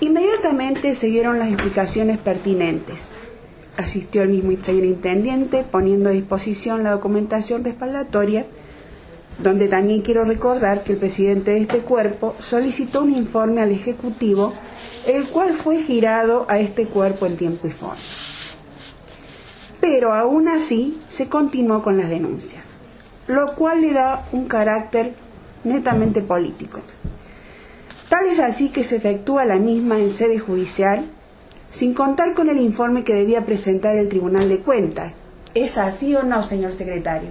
[0.00, 3.10] Inmediatamente siguieron las explicaciones pertinentes.
[3.76, 8.46] Asistió el mismo señor intendente poniendo a disposición la documentación respaldatoria,
[9.38, 14.52] donde también quiero recordar que el presidente de este cuerpo solicitó un informe al Ejecutivo,
[15.06, 17.96] el cual fue girado a este cuerpo en tiempo y forma.
[19.80, 22.66] Pero aún así se continuó con las denuncias,
[23.28, 25.14] lo cual le da un carácter
[25.62, 26.80] netamente político.
[28.08, 31.04] Tal es así que se efectúa la misma en sede judicial
[31.70, 35.14] sin contar con el informe que debía presentar el Tribunal de Cuentas.
[35.54, 37.30] ¿Es así o no, señor secretario?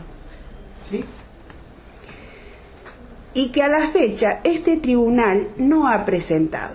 [0.89, 1.03] ¿Sí?
[3.37, 6.73] Y que a la fecha este tribunal no ha presentado.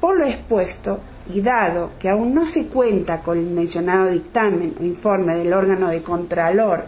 [0.00, 1.00] Por lo expuesto,
[1.30, 5.88] y dado que aún no se cuenta con el mencionado dictamen o informe del órgano
[5.88, 6.86] de Contralor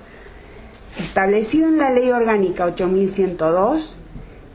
[0.99, 3.97] establecido en la Ley Orgánica 8102,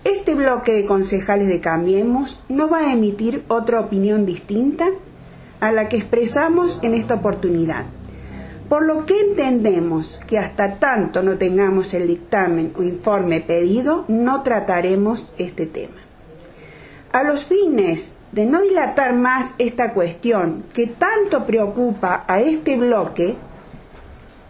[0.03, 4.87] este bloque de concejales de Cambiemos no va a emitir otra opinión distinta
[5.59, 7.85] a la que expresamos en esta oportunidad.
[8.69, 14.41] Por lo que entendemos que hasta tanto no tengamos el dictamen o informe pedido, no
[14.41, 16.01] trataremos este tema.
[17.11, 23.35] A los fines de no dilatar más esta cuestión que tanto preocupa a este bloque,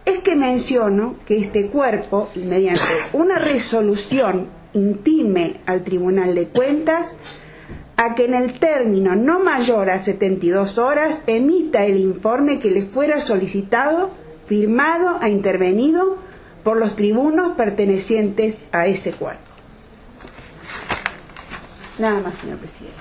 [0.05, 2.82] es que menciono que este cuerpo, mediante
[3.13, 7.16] una resolución, intime al Tribunal de Cuentas
[7.98, 12.84] a que en el término no mayor a 72 horas emita el informe que le
[12.84, 14.12] fuera solicitado,
[14.46, 16.18] firmado e intervenido
[16.64, 19.41] por los tribunos pertenecientes a ese cuerpo.
[22.00, 22.96] Nada más, señor presidente.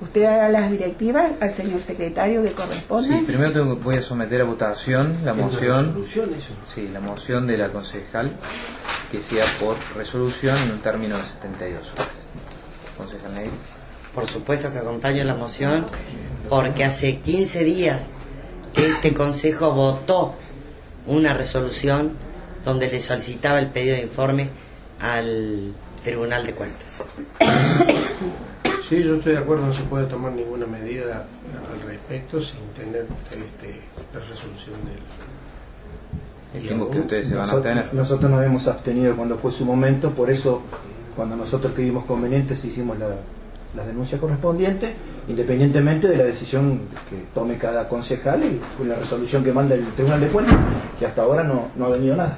[0.00, 3.18] Usted hará las directivas al señor secretario que corresponde.
[3.18, 6.04] Sí, primero tengo- voy a someter a votación la moción.
[6.64, 8.30] Sí, la moción de la concejal
[9.12, 12.08] que sea por resolución en un término de 72 horas.
[13.00, 13.44] Concejal.
[14.14, 15.86] Por supuesto que acompaño la moción
[16.48, 18.10] porque hace 15 días
[18.74, 20.34] que este Consejo votó
[21.06, 22.12] una resolución
[22.64, 24.50] donde le solicitaba el pedido de informe
[25.00, 25.72] al
[26.04, 27.04] Tribunal de Cuentas.
[28.88, 31.24] Sí, yo estoy de acuerdo, no se puede tomar ninguna medida
[31.72, 33.80] al respecto sin tener este,
[34.12, 36.60] la resolución del...
[36.60, 37.94] Estimo que ustedes se van a Nosotros, abstener.
[37.94, 40.62] nosotros nos hemos abstenido cuando fue su momento, por eso
[41.14, 43.08] cuando nosotros creímos convenientes hicimos la,
[43.76, 44.94] la denuncia correspondiente,
[45.28, 50.20] independientemente de la decisión que tome cada concejal y la resolución que manda el Tribunal
[50.20, 50.56] de Cuentas,
[50.98, 52.36] que hasta ahora no, no ha venido nada.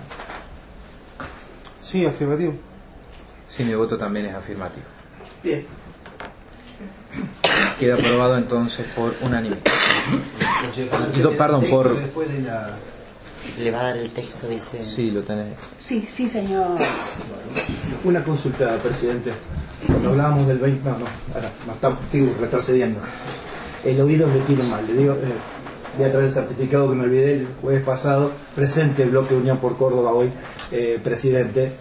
[1.82, 2.54] Sí, afirmativo.
[3.48, 4.86] Sí, mi voto también es afirmativo.
[5.42, 5.66] Bien.
[7.78, 9.60] Queda aprobado entonces por unanimidad.
[11.36, 11.94] Perdón, por...
[11.94, 12.70] Después de la...
[13.58, 14.84] Le va a dar el texto, dice.
[14.84, 15.54] Sí, lo tenés.
[15.78, 16.78] Sí, sí, señor.
[18.04, 19.32] Una consulta, presidente.
[19.86, 23.00] Cuando hablábamos del 20, no, no, ahora, no estamos digo, retrocediendo.
[23.84, 25.34] El oído le tiene mal, le digo, eh,
[25.98, 29.76] voy a traer el certificado que me olvidé el jueves pasado, presente Bloque Unión por
[29.76, 30.30] Córdoba hoy,
[30.70, 31.72] eh, presidente.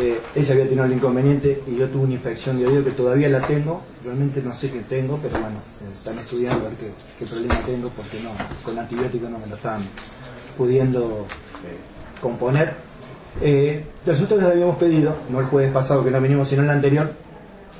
[0.00, 3.28] Eh, ella había tenido el inconveniente y yo tuve una infección de oído que todavía
[3.28, 6.90] la tengo, realmente no sé qué tengo, pero bueno, eh, están estudiando a ver qué,
[7.18, 8.30] qué problema tengo porque no,
[8.64, 9.80] con antibióticos no me lo están
[10.56, 11.26] pudiendo
[11.64, 12.74] eh, componer.
[13.40, 17.10] Eh, nosotros les habíamos pedido, no el jueves pasado que no vinimos, sino el anterior,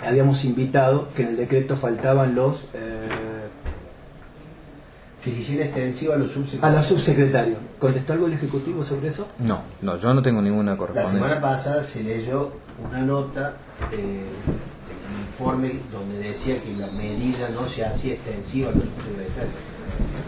[0.05, 3.09] habíamos invitado que en el decreto faltaban los eh,
[5.23, 6.77] Que se hiciera extensiva a los a subsecretarios.
[6.77, 7.59] los subsecretarios.
[7.79, 9.27] ¿Contestó algo el Ejecutivo sobre eso?
[9.39, 11.19] No, no, yo no tengo ninguna La correspondencia.
[11.29, 12.53] semana pasada se leyó
[12.87, 13.55] una nota
[13.93, 18.85] eh, en un informe donde decía que la medida no se hacía extensiva a los
[18.85, 19.55] subsecretarios,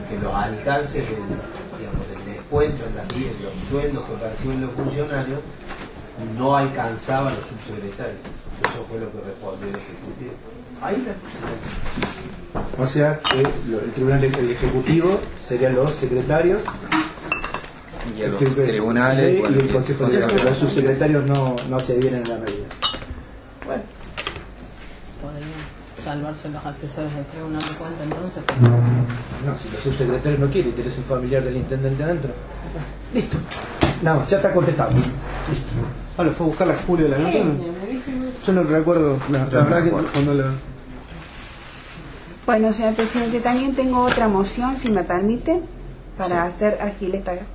[0.08, 1.18] que los alcances del,
[2.50, 5.40] digamos, del descuento en las vías, los sueldos que perciben los funcionarios
[6.38, 8.18] no alcanzaba a los subsecretarios.
[8.62, 10.32] Eso fue lo que respondió el Ejecutivo.
[10.82, 12.82] Ahí está.
[12.82, 16.60] O sea, que lo- el Tribunal de- el Ejecutivo serían los secretarios
[18.16, 21.80] Y el tri- tribunales y bueno, el Consejo de Consejo de- Los subsecretarios no, no
[21.80, 22.66] se adhieren a la medida.
[23.66, 23.82] Bueno,
[25.20, 25.50] podrían
[26.06, 28.42] salvarse los asesores del Tribunal de Cuentas entonces.
[29.44, 32.30] no, si los subsecretarios no quieren, tienes un familiar del intendente adentro.
[33.12, 33.36] Listo.
[34.02, 34.92] Nada más, ya está contestado.
[34.92, 35.72] Listo.
[36.16, 37.38] Ah, lo fue a buscar la Julio de la nota.
[38.46, 40.44] Yo no recuerdo, la, la Yo no verdad que cuando la...
[42.46, 45.60] Bueno, señor presidente, también tengo otra moción, si me permite,
[46.16, 47.48] para hacer ágil esta, esta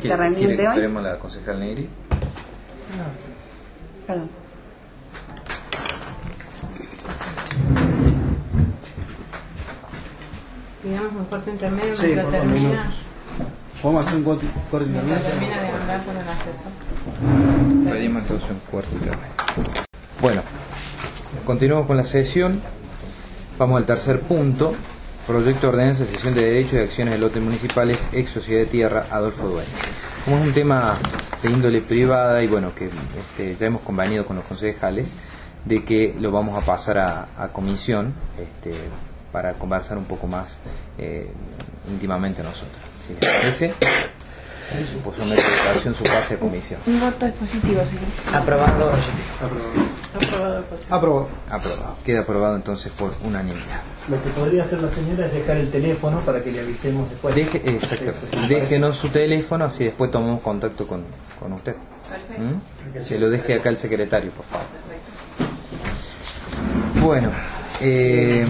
[0.00, 0.74] ¿Quiere- reunión quiere que de hoy.
[0.74, 1.88] esperemos a la concejal Negri?
[4.08, 4.28] Perdón.
[10.84, 12.92] Digamos un corte intermedio Sí, mientras termina,
[13.82, 15.22] Vamos a hacer un corte corte intermedio.
[15.22, 17.92] termina de hablar con el asesor.
[17.92, 19.32] Pedimos entonces un cuarto intermedio.
[20.20, 20.42] Bueno,
[21.44, 22.60] continuamos con la sesión.
[23.58, 24.74] Vamos al tercer punto.
[25.26, 28.66] Proyecto de ordenanza de sesión de derechos y acciones de lotes municipales, ex Sociedad de
[28.66, 29.68] Tierra, Adolfo Dueño.
[30.24, 30.98] Como es un tema
[31.42, 32.86] de índole privada y bueno, que
[33.18, 35.08] este, ya hemos convenido con los concejales
[35.64, 38.74] de que lo vamos a pasar a, a comisión este,
[39.34, 40.58] para conversar un poco más
[40.96, 41.26] eh,
[41.90, 42.78] íntimamente nosotros.
[43.04, 43.74] Si les parece,
[45.02, 46.80] pues someto a votación su pase a comisión.
[46.86, 48.40] Mi voto es positivo, señor.
[48.40, 48.92] Aprobado.
[50.88, 51.28] Aprobado.
[51.50, 51.96] Aprobado.
[52.04, 53.82] Queda aprobado entonces por unanimidad.
[54.08, 57.34] Lo que podría hacer la señora es dejar el teléfono para que le avisemos después.
[57.34, 58.10] Deje, exacto.
[58.10, 61.02] Eso, sí, me Déjenos su teléfono, así después tomamos contacto con,
[61.40, 61.74] con usted.
[62.38, 63.02] ¿Mm?
[63.02, 64.66] Se lo deje acá el secretario, por favor.
[67.02, 67.30] Bueno,
[67.80, 68.46] eh,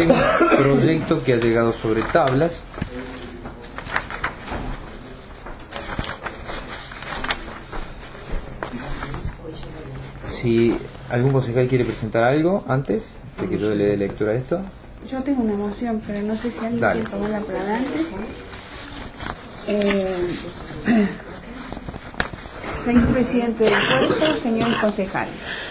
[0.00, 2.64] tengo un proyecto que ha llegado sobre tablas.
[10.40, 10.74] Si
[11.10, 13.02] algún concejal quiere presentar algo antes
[13.40, 14.60] de que yo le dé lectura a esto.
[15.06, 17.00] Yo tengo una moción, pero no sé si alguien Dale.
[17.00, 18.06] quiere tomar la palabra antes.
[19.68, 20.26] Eh,
[22.84, 25.69] señor presidente del cuerpo, señores concejales.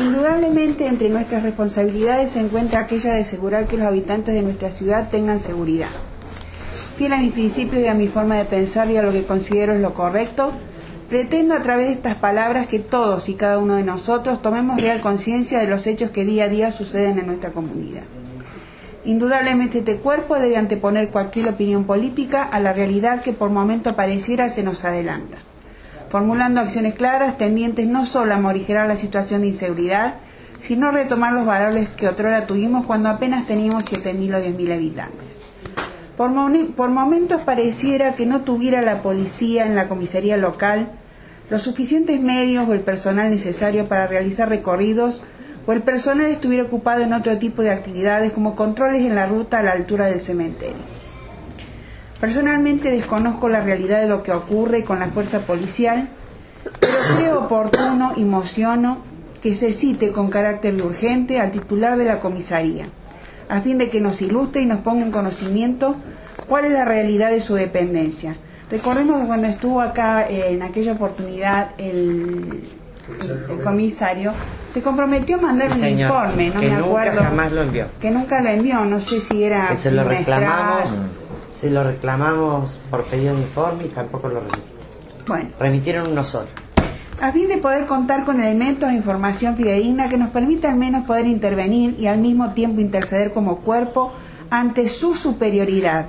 [0.00, 5.08] Indudablemente entre nuestras responsabilidades se encuentra aquella de asegurar que los habitantes de nuestra ciudad
[5.10, 5.88] tengan seguridad.
[6.96, 9.72] Fiel a mis principios y a mi forma de pensar y a lo que considero
[9.74, 10.52] es lo correcto,
[11.08, 15.00] pretendo a través de estas palabras que todos y cada uno de nosotros tomemos real
[15.00, 18.04] conciencia de los hechos que día a día suceden en nuestra comunidad.
[19.04, 24.48] Indudablemente este cuerpo debe anteponer cualquier opinión política a la realidad que por momento pareciera
[24.48, 25.38] se nos adelanta,
[26.10, 30.14] formulando acciones claras tendientes no solo a morigerar la situación de inseguridad,
[30.62, 35.38] sino retomar los valores que otrora tuvimos cuando apenas teníamos 7.000 o 10.000 habitantes.
[36.16, 36.32] Por,
[36.74, 40.88] por momentos pareciera que no tuviera la policía en la comisaría local
[41.50, 45.22] los suficientes medios o el personal necesario para realizar recorridos
[45.66, 49.60] o el personal estuviera ocupado en otro tipo de actividades como controles en la ruta
[49.60, 50.97] a la altura del cementerio.
[52.20, 56.08] Personalmente desconozco la realidad de lo que ocurre con la fuerza policial,
[56.80, 58.98] pero creo oportuno y mociono
[59.40, 62.88] que se cite con carácter urgente al titular de la comisaría,
[63.48, 65.94] a fin de que nos ilustre y nos ponga en conocimiento
[66.48, 68.36] cuál es la realidad de su dependencia.
[68.68, 72.62] Recordemos que cuando estuvo acá eh, en aquella oportunidad el,
[73.48, 74.32] el comisario
[74.74, 77.22] se comprometió a mandar Sí, un informe, no que me nunca acuerdo.
[77.22, 77.86] jamás lo envió.
[78.00, 80.98] Que nunca lo envió, no sé si era se lo reclamamos,
[81.58, 84.78] se lo reclamamos por pedido de informe y tampoco lo remitieron.
[85.26, 86.46] Bueno, Remitieron uno solo.
[87.20, 91.04] a fin de poder contar con elementos de información fidedigna que nos permita al menos
[91.04, 94.12] poder intervenir y al mismo tiempo interceder como cuerpo
[94.50, 96.06] ante su superioridad,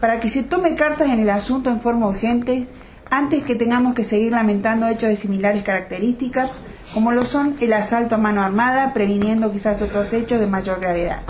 [0.00, 2.68] para que se tome cartas en el asunto en forma urgente
[3.10, 6.50] antes que tengamos que seguir lamentando hechos de similares características,
[6.94, 11.22] como lo son el asalto a mano armada, previniendo quizás otros hechos de mayor gravedad.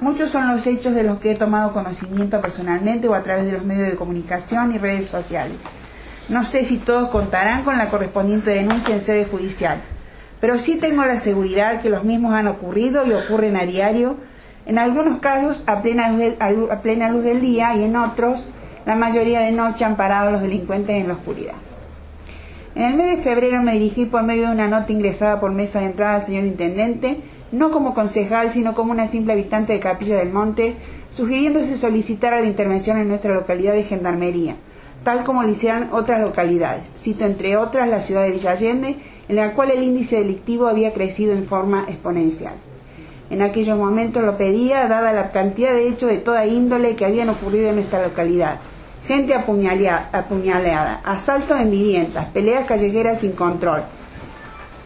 [0.00, 3.52] Muchos son los hechos de los que he tomado conocimiento personalmente o a través de
[3.52, 5.56] los medios de comunicación y redes sociales.
[6.28, 9.80] No sé si todos contarán con la correspondiente denuncia en sede judicial,
[10.40, 14.16] pero sí tengo la seguridad que los mismos han ocurrido y ocurren a diario,
[14.66, 17.96] en algunos casos a plena luz del, a a plena luz del día y en
[17.96, 18.44] otros,
[18.86, 21.54] la mayoría de noche, han parado los delincuentes en la oscuridad.
[22.74, 25.80] En el mes de febrero me dirigí por medio de una nota ingresada por mesa
[25.80, 27.20] de entrada al señor intendente,
[27.52, 30.76] no como concejal, sino como una simple habitante de Capilla del Monte,
[31.14, 34.56] sugiriéndose solicitar la intervención en nuestra localidad de Gendarmería,
[35.04, 36.92] tal como lo hicieron otras localidades.
[36.98, 38.96] Cito entre otras la ciudad de Villallende,
[39.28, 42.54] en la cual el índice delictivo había crecido en forma exponencial.
[43.30, 47.28] En aquellos momentos lo pedía, dada la cantidad de hechos de toda índole que habían
[47.28, 48.58] ocurrido en nuestra localidad.
[49.06, 53.82] Gente apuñalea- apuñaleada, asaltos en viviendas, peleas callejeras sin control,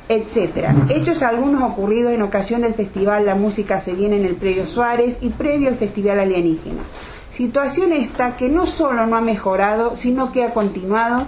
[0.08, 0.74] etcétera.
[0.88, 5.18] Hechos algunos ocurridos en ocasión del festival La Música se viene en el Predio Suárez
[5.20, 6.82] y previo al Festival Alienígena.
[7.32, 11.26] Situación esta que no solo no ha mejorado, sino que ha continuado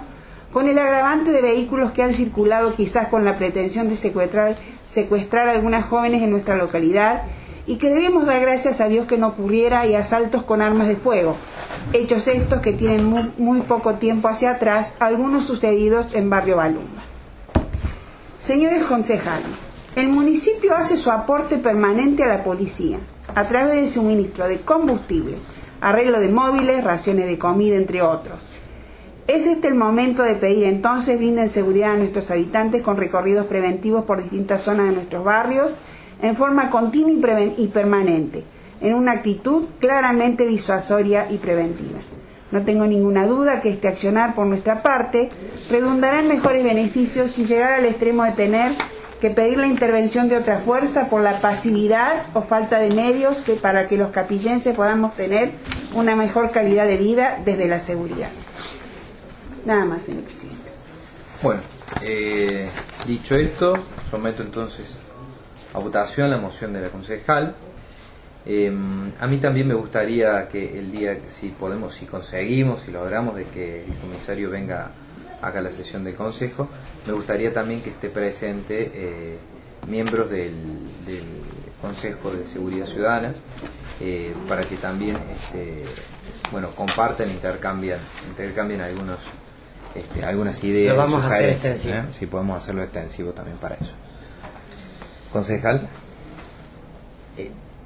[0.51, 4.55] con el agravante de vehículos que han circulado quizás con la pretensión de secuestrar,
[4.87, 7.23] secuestrar a algunas jóvenes en nuestra localidad
[7.67, 10.95] y que debemos dar gracias a Dios que no ocurriera y asaltos con armas de
[10.95, 11.35] fuego.
[11.91, 16.94] Hechos estos que tienen muy, muy poco tiempo hacia atrás, algunos sucedidos en Barrio Balumba.
[18.45, 19.65] Señores concejales,
[19.95, 22.99] el municipio hace su aporte permanente a la policía
[23.33, 25.37] a través de suministro de combustible,
[25.81, 28.45] arreglo de móviles, raciones de comida, entre otros.
[29.25, 34.05] Es este el momento de pedir entonces brinden seguridad a nuestros habitantes con recorridos preventivos
[34.05, 35.71] por distintas zonas de nuestros barrios
[36.21, 38.43] en forma continua y, permanente,
[38.79, 41.97] en una actitud claramente disuasoria y preventiva.
[42.51, 45.29] No tengo ninguna duda que este accionar por nuestra parte
[45.69, 48.71] redundará en mejores beneficios sin llegar al extremo de tener
[49.19, 53.53] que pedir la intervención de otra fuerza por la pasividad o falta de medios que
[53.53, 55.51] para que los capillenses podamos tener
[55.93, 58.29] una mejor calidad de vida desde la seguridad.
[59.65, 60.71] Nada más, señor presidente.
[61.41, 61.61] Bueno,
[62.01, 62.69] eh,
[63.07, 63.73] dicho esto,
[64.11, 64.99] someto entonces
[65.73, 67.55] a votación la moción de la concejal.
[68.45, 68.71] Eh,
[69.19, 73.45] a mí también me gustaría que el día, si podemos, si conseguimos, si logramos de
[73.45, 74.91] que el comisario venga
[75.41, 76.69] acá a la sesión del consejo,
[77.07, 79.37] me gustaría también que esté presente eh,
[79.87, 80.53] miembros del,
[81.05, 81.23] del
[81.81, 83.33] Consejo de Seguridad Ciudadana
[83.99, 85.83] eh, para que también este,
[86.51, 89.19] bueno, compartan, intercambian, intercambien algunos
[89.93, 90.95] este, algunas ideas.
[90.95, 91.95] Lo vamos a hacer extensivo.
[91.95, 92.05] ¿eh?
[92.11, 93.93] Si podemos hacerlo extensivo también para eso.
[95.31, 95.87] Concejal.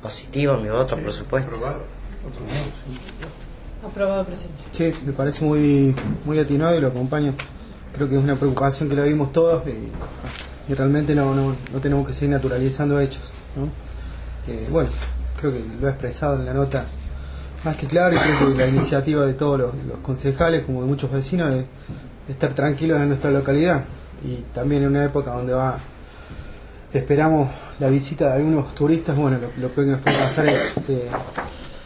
[0.01, 1.51] Positivo mi voto, por supuesto.
[3.85, 4.63] Aprobado, presidente.
[4.71, 5.95] Sí, me parece muy,
[6.25, 7.33] muy atinado y lo acompaño.
[7.93, 11.79] Creo que es una preocupación que la vimos todos y, y realmente no, no, no
[11.79, 13.23] tenemos que seguir naturalizando hechos.
[13.55, 13.65] ¿no?
[14.51, 14.89] Eh, bueno,
[15.39, 16.85] creo que lo he expresado en la nota
[17.63, 20.87] más que claro y creo que la iniciativa de todos los, los concejales, como de
[20.87, 23.83] muchos vecinos, de, de estar tranquilos en nuestra localidad
[24.23, 25.77] y también en una época donde va
[26.93, 31.07] esperamos la visita de algunos turistas, bueno, lo, peor que nos puede pasar es eh,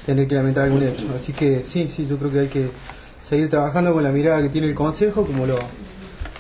[0.06, 1.08] tener que lamentar algún hecho.
[1.16, 2.70] Así que sí, sí, yo creo que hay que
[3.22, 5.58] seguir trabajando con la mirada que tiene el Consejo, como lo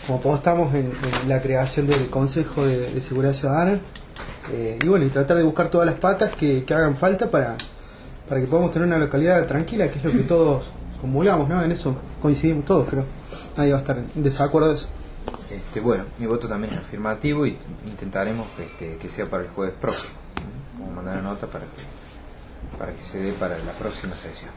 [0.05, 0.91] como apostamos en,
[1.29, 3.79] la creación del Consejo de, Seguridad Ciudadana.
[4.51, 7.55] Eh, y bueno, y tratar de buscar todas las patas que, que hagan falta para,
[8.27, 10.65] para que podamos tener una localidad tranquila, que es lo que todos
[10.99, 11.63] comulgamos, ¿no?
[11.63, 13.05] En eso coincidimos todos, creo.
[13.57, 14.87] Nadie va a estar en desacuerdo de eso.
[15.53, 19.49] Este, bueno, mi voto también es afirmativo y intentaremos que, este, que sea para el
[19.49, 20.15] jueves próximo.
[20.79, 24.49] Vamos a mandar una nota para que, para que se dé para la próxima sesión.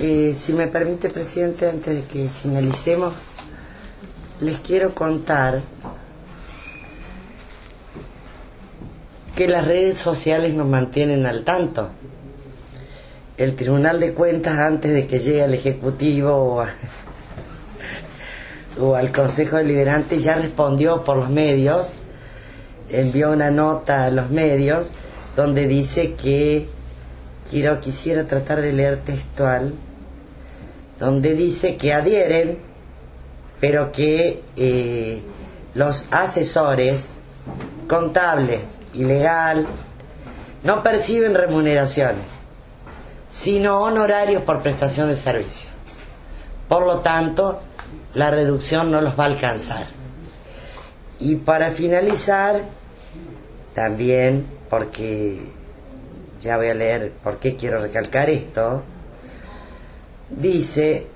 [0.00, 3.14] Eh, si me permite, presidente, antes de que finalicemos,
[4.40, 5.62] les quiero contar
[9.34, 11.90] que las redes sociales nos mantienen al tanto.
[13.36, 16.70] El Tribunal de Cuentas, antes de que llegue al Ejecutivo o, a-
[18.80, 21.92] o al Consejo Deliberante, ya respondió por los medios
[22.88, 24.92] envió una nota a los medios
[25.34, 26.68] donde dice que
[27.50, 29.72] quiero quisiera tratar de leer textual
[30.98, 32.58] donde dice que adhieren
[33.60, 35.20] pero que eh,
[35.74, 37.08] los asesores
[37.88, 38.60] contables
[38.94, 39.66] y legal
[40.62, 42.40] no perciben remuneraciones
[43.28, 45.68] sino honorarios por prestación de servicio.
[46.68, 47.60] Por lo tanto
[48.16, 49.84] la reducción no los va a alcanzar.
[51.20, 52.62] Y para finalizar
[53.74, 55.42] también porque
[56.40, 58.82] ya voy a leer por qué quiero recalcar esto,
[60.30, 61.06] dice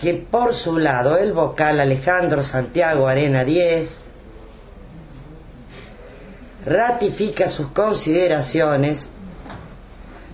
[0.00, 4.08] que por su lado el vocal Alejandro Santiago Arena 10
[6.66, 9.10] ratifica sus consideraciones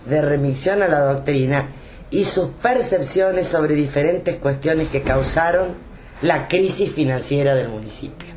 [0.06, 1.68] de remisión a la doctrina
[2.10, 5.74] y sus percepciones sobre diferentes cuestiones que causaron
[6.22, 8.28] la crisis financiera del municipio.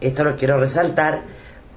[0.00, 1.22] Esto lo quiero resaltar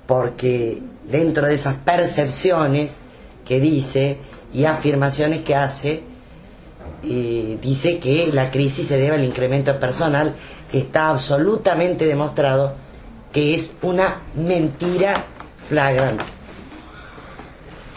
[0.06, 3.00] porque dentro de esas percepciones
[3.46, 4.18] que dice
[4.54, 6.04] y afirmaciones que hace,
[7.04, 10.34] eh, dice que la crisis se debe al incremento personal,
[10.72, 12.74] que está absolutamente demostrado
[13.36, 15.26] que es una mentira
[15.68, 16.24] flagrante.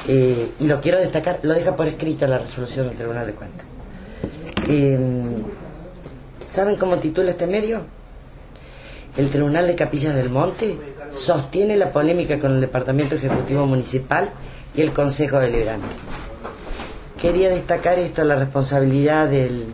[0.06, 3.66] Eh, y lo quiero destacar, lo deja por escrito la resolución del Tribunal de Cuentas.
[4.68, 5.42] Em,
[6.46, 7.82] ¿Saben cómo titula este medio?
[9.16, 10.78] El Tribunal de Capillas del Monte
[11.12, 14.30] sostiene la polémica con el Departamento Ejecutivo Municipal
[14.74, 15.88] y el Consejo Deliberante.
[17.20, 19.66] Quería destacar esto, la responsabilidad del,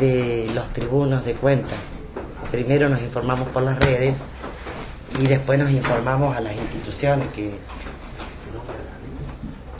[0.00, 1.78] de los tribunos de cuentas.
[2.50, 4.16] Primero nos informamos por las redes
[5.20, 7.52] y después nos informamos a las instituciones que,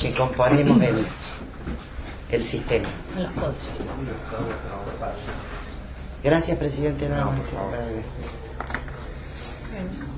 [0.01, 1.05] que componemos el,
[2.30, 2.88] el sistema.
[6.22, 7.09] Gracias, presidente.
[7.09, 7.34] Nada más.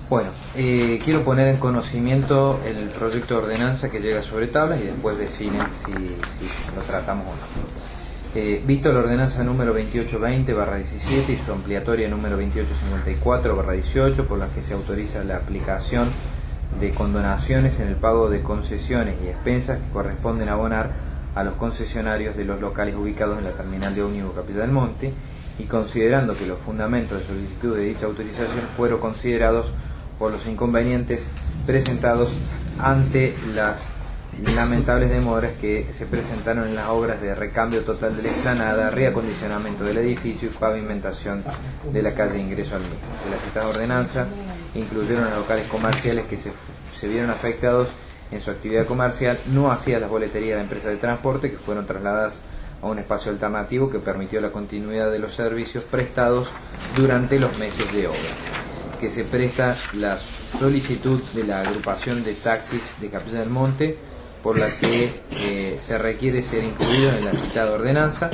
[0.09, 4.85] Bueno, eh, quiero poner en conocimiento el proyecto de ordenanza que llega sobre tablas y
[4.85, 7.93] después definen si, si lo tratamos o no.
[8.35, 14.75] Eh, visto la ordenanza número 2820-17 y su ampliatoria número 2854-18 por la que se
[14.75, 16.09] autoriza la aplicación
[16.81, 20.91] de condonaciones en el pago de concesiones y expensas que corresponden abonar
[21.35, 25.13] a los concesionarios de los locales ubicados en la terminal de ómnibus Capital del Monte
[25.59, 29.73] y considerando que los fundamentos de solicitud de dicha autorización fueron considerados
[30.19, 31.27] por los inconvenientes
[31.67, 32.33] presentados
[32.79, 33.89] ante las
[34.55, 39.85] lamentables demoras que se presentaron en las obras de recambio total de la explanada, reacondicionamiento
[39.85, 41.45] del edificio y pavimentación
[41.93, 42.97] de la calle de ingreso al mismo.
[43.25, 44.27] De la citada ordenanza
[44.75, 46.53] incluyeron los locales comerciales que se,
[46.95, 47.89] se vieron afectados
[48.31, 52.41] en su actividad comercial, no hacía las boleterías de empresas de transporte que fueron trasladadas
[52.81, 56.49] a un espacio alternativo que permitió la continuidad de los servicios prestados
[56.97, 58.19] durante los meses de obra,
[58.99, 63.99] que se presta la solicitud de la agrupación de taxis de Capilla del Monte,
[64.43, 68.31] por la que eh, se requiere ser incluido en la citada ordenanza,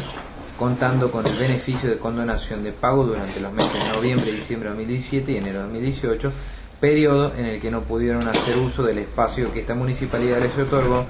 [0.59, 4.77] contando con el beneficio de condonación de pago durante los meses de noviembre, diciembre de
[4.77, 6.33] 2017 y enero de 2018,
[6.81, 11.05] periodo en el que no pudieron hacer uso del espacio que esta municipalidad les otorgó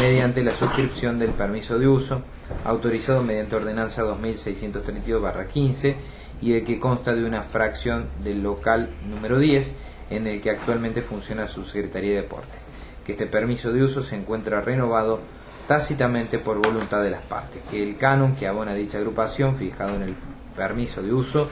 [0.00, 2.22] mediante la suscripción del permiso de uso,
[2.64, 5.94] autorizado mediante ordenanza 2632-15
[6.40, 9.74] y el que consta de una fracción del local número 10
[10.10, 12.67] en el que actualmente funciona su Secretaría de Deporte.
[13.08, 15.20] Que este permiso de uso se encuentra renovado
[15.66, 20.02] tácitamente por voluntad de las partes, que el canon que abona dicha agrupación fijado en
[20.02, 20.14] el
[20.54, 21.48] permiso de uso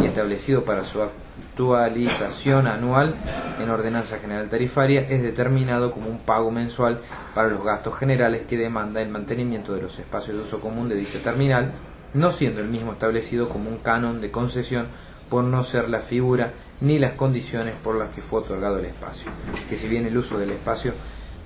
[0.00, 3.14] y establecido para su actualización anual
[3.60, 7.00] en ordenanza general tarifaria es determinado como un pago mensual
[7.34, 10.94] para los gastos generales que demanda el mantenimiento de los espacios de uso común de
[10.94, 11.72] dicha terminal,
[12.14, 14.86] no siendo el mismo establecido como un canon de concesión
[15.28, 16.52] por no ser la figura
[16.82, 19.30] ni las condiciones por las que fue otorgado el espacio,
[19.68, 20.92] que si bien el uso del espacio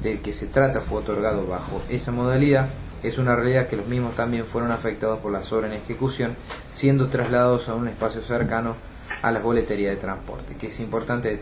[0.01, 2.69] del que se trata fue otorgado bajo esa modalidad,
[3.03, 6.35] es una realidad que los mismos también fueron afectados por las obras en ejecución,
[6.73, 8.75] siendo trasladados a un espacio cercano
[9.23, 11.39] a las boleterías de transporte, que es importante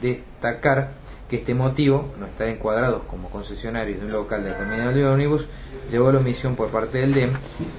[0.00, 0.90] destacar
[1.28, 5.48] que este motivo, no estar encuadrados como concesionarios de un local de terminal de ómnibus,
[5.90, 7.30] llevó a la omisión por parte del DEM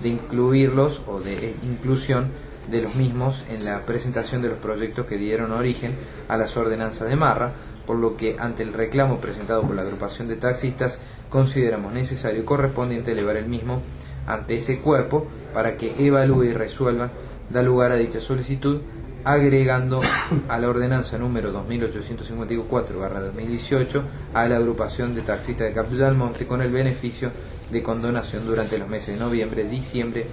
[0.02, 2.32] de incluirlos o de inclusión
[2.70, 5.96] de los mismos en la presentación de los proyectos que dieron origen
[6.28, 7.52] a las ordenanzas de Marra,
[7.86, 10.98] por lo que ante el reclamo presentado por la agrupación de taxistas
[11.30, 13.82] consideramos necesario y correspondiente elevar el mismo
[14.26, 17.10] ante ese cuerpo para que evalúe y resuelva,
[17.50, 18.80] da lugar a dicha solicitud,
[19.26, 20.02] agregando
[20.50, 24.02] a la ordenanza número 2854-2018
[24.34, 27.32] a la agrupación de taxistas de Capilla del Monte con el beneficio
[27.72, 30.28] de condonación durante los meses de noviembre, diciembre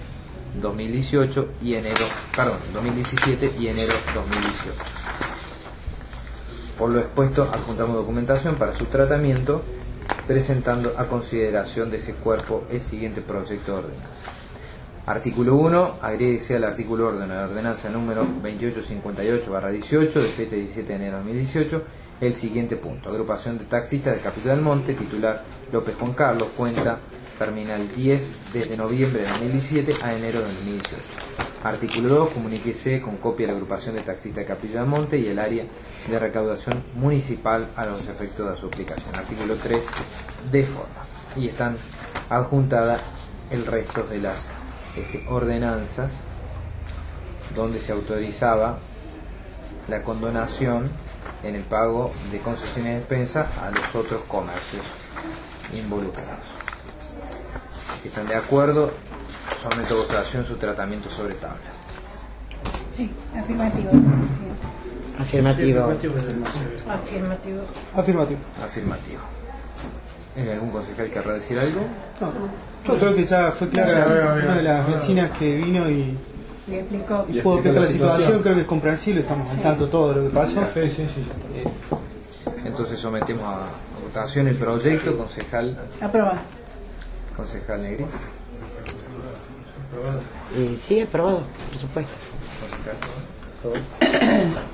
[0.54, 2.04] 2018 y enero,
[2.34, 4.72] perdón, 2017 y enero 2018.
[6.78, 9.62] Por lo expuesto, adjuntamos documentación para su tratamiento,
[10.26, 14.30] presentando a consideración de ese cuerpo el siguiente proyecto de ordenanza.
[15.06, 20.94] Artículo 1, agréguese al artículo orden de la ordenanza número 2858-18 de fecha 17 de
[20.94, 21.82] enero de 2018
[22.20, 23.08] el siguiente punto.
[23.08, 26.98] Agrupación de taxistas de Capitán del Monte, titular López Juan Carlos, cuenta
[27.40, 30.94] terminal 10 desde noviembre de 2017 a enero de 2018.
[31.64, 35.26] Artículo 2, comuníquese con copia de la agrupación de taxistas de Capilla del Monte y
[35.26, 35.64] el área
[36.10, 39.14] de recaudación municipal a los efectos de su aplicación.
[39.14, 39.86] Artículo 3,
[40.52, 41.00] de forma.
[41.34, 41.78] Y están
[42.28, 43.00] adjuntadas
[43.50, 44.48] el resto de las
[44.94, 46.20] este, ordenanzas
[47.56, 48.78] donde se autorizaba
[49.88, 50.90] la condonación
[51.42, 54.84] en el pago de concesiones de despensa a los otros comercios
[55.74, 56.59] involucrados.
[58.02, 58.90] Si están de acuerdo,
[59.62, 61.58] someto a votación su tratamiento sobre tabla.
[62.96, 64.66] Sí, afirmativo, presidente.
[65.18, 65.80] Afirmativo.
[65.84, 67.62] Afirmativo.
[67.94, 68.38] Afirmativo.
[68.64, 69.20] Afirmativo.
[70.36, 71.80] ¿Hay algún concejal querrá decir algo?
[72.20, 72.32] No,
[72.86, 76.16] yo creo que ya fue clara una de las vecinas que vino y
[76.68, 77.26] Le explicó.
[77.28, 78.42] Y pudo explicar la la situación, situación.
[78.42, 80.62] creo que es comprensible, estamos al tanto todo lo que pasó.
[80.72, 81.22] Sí, sí, sí.
[81.56, 81.64] Eh,
[82.64, 83.58] Entonces sometemos a
[84.02, 86.38] votación el proyecto, concejal, Aprobado.
[87.36, 88.06] Concejal Negri.
[90.58, 92.12] Y sí, aprobado, por supuesto.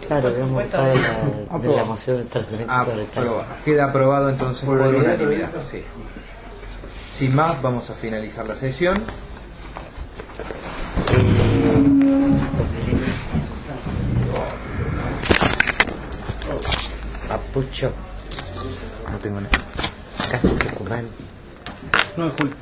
[0.07, 1.87] Claro, votado de- la, de la Aprobado.
[1.87, 2.65] moción de sobre.
[2.69, 3.45] Aprobado.
[3.65, 5.51] Queda aprobado entonces por unanimidad.
[5.71, 5.83] sí.
[7.13, 8.97] Sin más, vamos a finalizar la sesión.
[17.29, 17.91] Papucho,
[19.11, 19.59] No tengo nada.
[20.31, 21.07] casi Tucumán.
[22.17, 22.53] No de julio.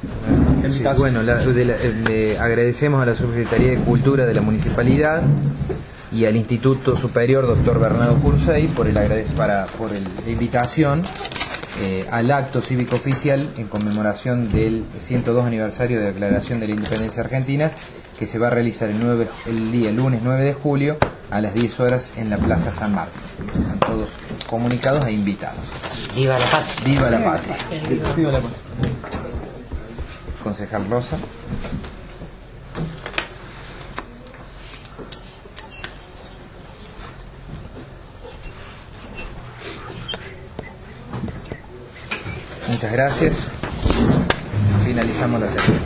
[0.62, 1.01] En mi Sí, caso.
[1.01, 5.22] bueno, la- de la- eh, le agradecemos a la Subsecretaría de Cultura de la Municipalidad
[6.12, 7.78] y al Instituto Superior Dr.
[7.78, 8.94] Bernardo Cursey por, el
[9.36, 11.02] para, por el- la invitación
[11.82, 16.74] eh, al acto cívico oficial en conmemoración del 102 aniversario de la Declaración de la
[16.74, 17.72] Independencia Argentina
[18.16, 20.97] que se va a realizar el, 9, el día lunes 9 de julio
[21.32, 23.20] a las 10 horas en la Plaza San Marcos.
[23.60, 24.10] Están todos
[24.47, 25.59] comunicados e invitados.
[26.14, 26.76] Viva la paz.
[26.85, 27.56] Viva la patria.
[28.16, 28.52] Viva la paz.
[30.44, 31.16] Concejal Rosa.
[42.68, 43.48] Muchas gracias.
[44.84, 45.78] Finalizamos la sesión.